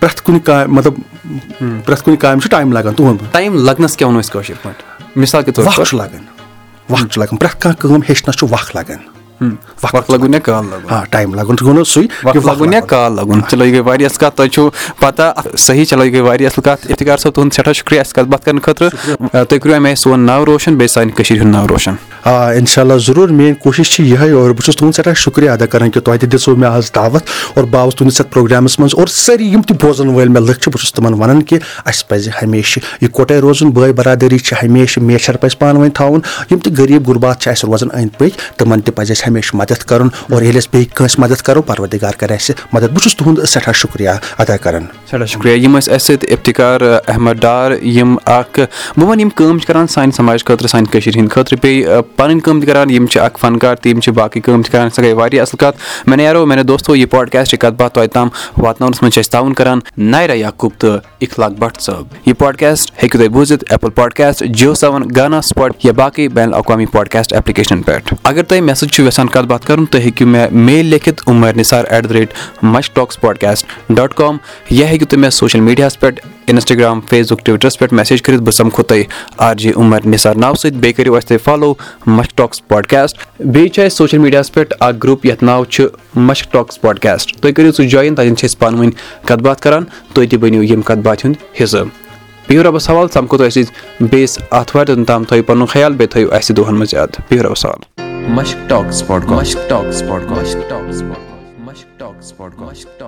پرٮ۪تھ 0.00 0.22
کُنہِ 0.22 0.40
کامہِ 0.44 0.78
مطلب 0.78 0.94
پرٮ۪تھ 1.84 2.04
کُنہِ 2.04 2.18
کامہِ 2.18 2.42
چھُ 2.42 2.50
ٹایم 2.50 2.72
لگان 2.72 2.94
تُہُنٛد۔ 2.94 3.32
ٹایم 3.32 3.64
لگنَس 3.64 3.96
کیاہ 3.96 4.08
وَنو 4.10 4.20
أسۍ 4.20 4.30
کٲشِر 4.30 4.54
پٲٹھۍ؟ 4.62 5.06
مِثال 5.16 5.42
کے 5.42 5.52
طور 5.52 5.64
وق 5.64 5.74
چھُ 5.74 5.96
لگان 5.96 6.24
وق 6.90 6.98
چھُ 6.98 7.18
لگان۔ 7.18 7.36
پرٮ۪تھ 7.36 7.56
کانٛہہ 7.60 7.80
کٲم 7.80 8.00
ہیٚچھنَس 8.08 8.36
چھُ 8.36 8.46
وق 8.50 8.76
لگان 8.76 9.13
وقت 9.82 10.10
لگُن 10.10 10.34
یا 10.34 10.40
کال 10.40 10.64
لگُن 10.66 10.92
آ 10.94 11.02
ٹایم 11.10 11.34
لگُن 11.34 11.56
گوٚو 11.60 11.72
نہٕ 11.72 11.84
سُے 11.92 12.00
وقت 12.24 12.46
لگُن 12.46 12.72
یا 12.72 12.80
کال 12.92 13.16
لگُن 13.16 13.40
چلو 13.50 13.64
یہِ 13.64 13.72
گٔے 13.72 13.80
واریاہ 13.80 14.10
اَصٕل 14.10 14.20
کَتھ 14.20 14.36
تۄہہِ 14.36 14.50
چھُو 14.50 14.68
پَتہ 15.00 15.32
صحیح 15.58 15.84
چلو 15.84 16.04
یہِ 16.04 16.12
گٔے 16.12 16.20
واریاہ 16.20 16.50
اَصٕل 16.50 16.62
کَتھ 16.64 16.86
اِفتِخار 16.90 17.18
صٲب 17.18 17.34
تُہُنٛد 17.34 17.52
سٮ۪ٹھاہ 17.54 17.72
شُکریہ 17.72 18.00
اَسہِ 18.00 18.14
کَتھ 18.14 18.28
باتھ 18.28 18.44
کَرنہٕ 18.44 18.62
خٲطرٕ 18.64 18.90
تُہۍ 19.48 19.58
کٔرِو 19.58 19.74
اَمہِ 19.74 19.86
آیہِ 19.86 19.98
سون 19.98 20.26
ناو 20.26 20.46
روشَن 20.46 20.74
بیٚیہِ 20.76 20.90
سانہِ 20.90 21.14
کٔشیٖرِ 21.16 21.40
ہُنٛد 21.42 21.52
ناو 21.52 21.68
روشَن 21.68 21.94
آ 22.24 22.50
اِنشاء 22.50 22.82
اللہ 22.82 22.98
ضروٗر 23.06 23.28
میٲنۍ 23.28 23.54
کوٗشِش 23.62 23.90
چھِ 23.94 24.04
یِہے 24.04 24.30
اور 24.30 24.50
بہٕ 24.50 24.64
چھُس 24.64 24.76
تُہُنٛد 24.76 24.94
سٮ۪ٹھاہ 24.94 25.14
شُکریہ 25.14 25.50
ادا 25.50 25.66
کران 25.66 25.90
کہِ 25.90 26.02
تۄہہِ 26.02 26.20
تہِ 26.20 26.28
دِژوٕ 26.32 26.56
مےٚ 26.58 26.70
آز 26.70 26.90
دعوت 26.94 27.22
اور 27.54 27.64
بہٕ 27.64 27.80
آوُس 27.80 27.94
تُہٕنٛدِس 27.94 28.20
یَتھ 28.20 28.30
پروگرامَس 28.32 28.78
منٛز 28.78 28.94
اور 28.98 29.06
سٲری 29.06 29.46
یِم 29.52 29.62
تہِ 29.62 29.76
بوزَن 29.82 30.08
وٲلۍ 30.08 30.30
مےٚ 30.30 30.42
لٕکھ 30.42 30.60
چھِ 30.60 30.72
بہٕ 30.72 30.80
چھُس 30.80 30.92
تِمن 30.92 31.14
وَنان 31.20 31.42
کہِ 31.42 31.58
اَسہِ 31.84 32.08
پَزِ 32.08 32.30
ہمیشہِ 32.42 32.82
یِکوَٹَے 33.02 33.38
روزُن 33.40 33.70
بٲے 33.70 33.92
بَرادٔری 33.92 34.38
چھِ 34.38 34.64
ہمیشہِ 34.64 35.02
میچھر 35.02 35.36
پَزِ 35.36 35.58
پانہٕ 35.58 35.80
ؤنۍ 35.80 35.90
تھاوُن 35.94 36.20
یِم 36.50 36.58
تہِ 36.58 36.78
غریٖب 36.78 37.08
غُربات 37.08 37.40
چھِ 37.40 37.50
اَسہِ 37.50 37.68
روزان 37.70 37.88
أنٛدۍ 37.92 38.18
پٔکۍ 38.18 38.58
تِمن 38.58 38.80
تہِ 38.80 38.94
پَزِ 38.94 39.10
اَسہِ 39.10 39.28
ہمیشہِ 39.28 39.33
یِم 45.44 45.78
ٲسۍ 45.78 45.92
اَسہِ 45.92 46.00
سۭتۍ 46.00 46.28
اِفتِخار 46.30 46.80
احمد 47.08 47.32
ڈار 47.32 47.70
یِم 47.70 48.16
اکھ 48.24 48.60
بہٕ 48.96 49.08
وَنہٕ 49.08 49.20
یِم 49.20 49.28
کٲم 49.28 49.58
چھِ 49.58 49.66
کران 49.66 49.86
سانہِ 49.86 50.14
سماج 50.14 50.44
خٲطرٕ 50.44 50.68
سانہِ 50.68 50.88
کٔشیٖر 50.88 51.16
ہِنٛدِ 51.16 51.30
خٲطرٕ۔ 51.30 51.58
بیٚیہِ 51.62 51.86
پَنٕنۍ 52.16 52.40
کٲم 52.40 52.60
تہِ 52.60 52.68
کران 52.68 52.90
یِم 52.90 53.06
چھِ 53.06 53.20
اکھ 53.20 53.38
فنکار 53.40 53.76
تہٕ 53.76 53.92
یِم 53.92 54.00
چھِ 54.00 54.12
باقٕے 54.12 54.40
کٲم 54.40 54.62
تہِ 54.62 54.72
کران۔ 54.72 54.90
سۄ 54.90 55.02
گٔے 55.02 55.12
واریاہ 55.12 55.42
اَصٕل 55.42 55.56
کَتھ۔ 55.56 56.08
مےٚ 56.08 56.16
نیرو 56.16 56.46
مےٚ 56.46 56.62
دوستو 56.62 56.96
یہِ 56.96 57.10
پاڈکاسٹ 57.10 57.58
کَتھ 57.58 57.74
باتھ 57.74 57.94
توتہِ 57.94 58.10
تام 58.10 58.28
واتناونَس 58.58 59.02
منٛز 59.02 59.14
چھِ 59.14 59.22
أسۍ 59.22 59.30
تعاوُن 59.30 59.54
کران 59.54 59.78
نایرا 59.98 60.32
یعقوٗب 60.32 60.80
تہٕ 60.80 60.98
اِخلاق 61.18 61.50
بٹ 61.50 61.80
صٲب۔ 61.80 62.04
یہِ 62.26 62.34
پاڈکاسٹ 62.38 62.90
ہیٚکِو 63.02 63.18
تُہۍ 63.18 63.28
بوٗزِتھ 63.28 63.64
ایپٕل 63.70 63.90
پاڈکاسٹ 63.90 64.42
جیو 64.44 64.74
گانا 65.16 65.42
سُپاٹ 65.42 65.72
یا 65.84 65.92
باقٕے 65.92 66.28
بین 66.28 66.48
الاقوامی 66.48 66.86
پاڈکاسٹ 66.86 67.32
ایپلِکیشن 67.32 67.82
پؠٹھ 67.82 68.14
اگر 68.24 68.42
تۄہہِ 68.42 68.74
چھُو 68.92 69.10
کَتھ 69.18 69.46
باتھ 69.46 69.66
کَرُن 69.66 69.86
تُہۍ 69.86 70.00
ہیٚکِو 70.00 70.26
مےٚ 70.26 70.46
میل 70.50 70.86
لیکھِتھ 70.86 71.22
Umar 71.26 71.56
Nisar 71.56 71.84
at 71.90 72.04
the 72.04 72.10
rate 72.10 72.28
Mushk 72.62 72.90
talks 72.90 73.20
podcast 73.20 73.66
dot 73.88 74.14
com 74.14 74.36
یا 74.70 74.88
ہیٚکِو 74.88 75.06
تُہۍ 75.06 75.20
مےٚ 75.20 75.30
سوشَل 75.30 75.60
میٖڈیاہَس 75.60 76.00
پؠٹھ 76.00 76.20
اِنسٹاگرام 76.46 77.00
فیس 77.00 77.32
بُک 77.32 77.40
ٹُوِٹرس 77.44 77.78
پٮ۪ٹھ 77.78 77.94
میسیج 77.94 78.22
کٔرِتھ 78.22 78.42
بہٕ 78.42 78.52
سَمکھو 78.52 78.82
تۄہہِ 78.82 79.04
آر 79.36 79.54
جے 79.54 79.72
عمر 79.76 80.00
نثار 80.06 80.34
ناو 80.34 80.54
سۭتۍ 80.54 80.76
بیٚیہِ 80.76 80.96
کٔرِو 80.96 81.16
اَسہِ 81.16 81.28
تُہۍ 81.28 81.38
فالو 81.44 81.74
مشک 82.06 82.36
ٹاکٕس 82.36 82.68
پاڈکاسٹ 82.68 83.18
بیٚیہِ 83.38 83.70
چھِ 83.70 83.84
اَسہِ 83.84 83.96
سوشَل 83.96 84.18
میٖڈیاہَس 84.18 84.52
پٮ۪ٹھ 84.52 84.74
اکھ 84.80 84.96
گرُپ 85.04 85.26
یَتھ 85.26 85.44
ناو 85.44 85.64
چھُ 85.64 85.86
مشک 86.14 86.52
ٹاکٕس 86.52 86.80
پاڈکاسٹ 86.80 87.36
تُہۍ 87.40 87.52
کٔرِو 87.52 87.72
سُہ 87.72 87.86
جویِن 87.88 88.14
تَتٮ۪ن 88.14 88.36
چھِ 88.36 88.48
أسۍ 88.48 88.58
پانہٕ 88.58 88.80
ؤنۍ 88.80 88.90
کَتھ 89.26 89.42
باتھ 89.42 89.62
کران 89.62 89.84
تُہۍ 90.12 90.26
تہِ 90.30 90.38
بٔنِو 90.38 90.62
ییٚمہِ 90.62 90.84
کَتھ 90.84 90.98
باتھِ 90.98 91.26
ہُنٛد 91.26 91.62
حِصہٕ۔ 91.62 91.86
بِہِو 92.48 92.62
رۄبَس 92.62 92.90
حوالہٕ 92.90 93.12
سَمکھو 93.12 93.36
تۄہہِ 93.36 93.52
سۭتۍ 93.52 94.06
بیٚیِس 94.10 94.38
آتھوارِ 94.50 94.88
دۄہن 94.88 95.04
تام 95.04 95.24
تھٲیِو 95.24 95.42
پَنُن 95.42 95.66
خیال 95.66 95.92
بیٚیہِ 95.92 96.10
تھٲیِو 96.10 96.32
اَسہِ 96.34 96.56
دۄہَن 96.56 96.74
منٛز 96.74 96.94
یاد۔ 96.94 97.08
بِہِو 97.28 97.42
رۄبَس 97.42 97.66
حوالہٕ 97.66 97.93
Mushk 98.28 98.68
talks 98.68 99.06
podcast 99.06 99.56
Mushk 99.56 99.68
talks 99.68 100.02
podcast 100.08 100.56
Mushk 100.56 100.68
talks 100.68 101.02
podcast 101.02 101.58
Mushk 101.58 101.98
talks 101.98 102.36
podcast 102.36 102.98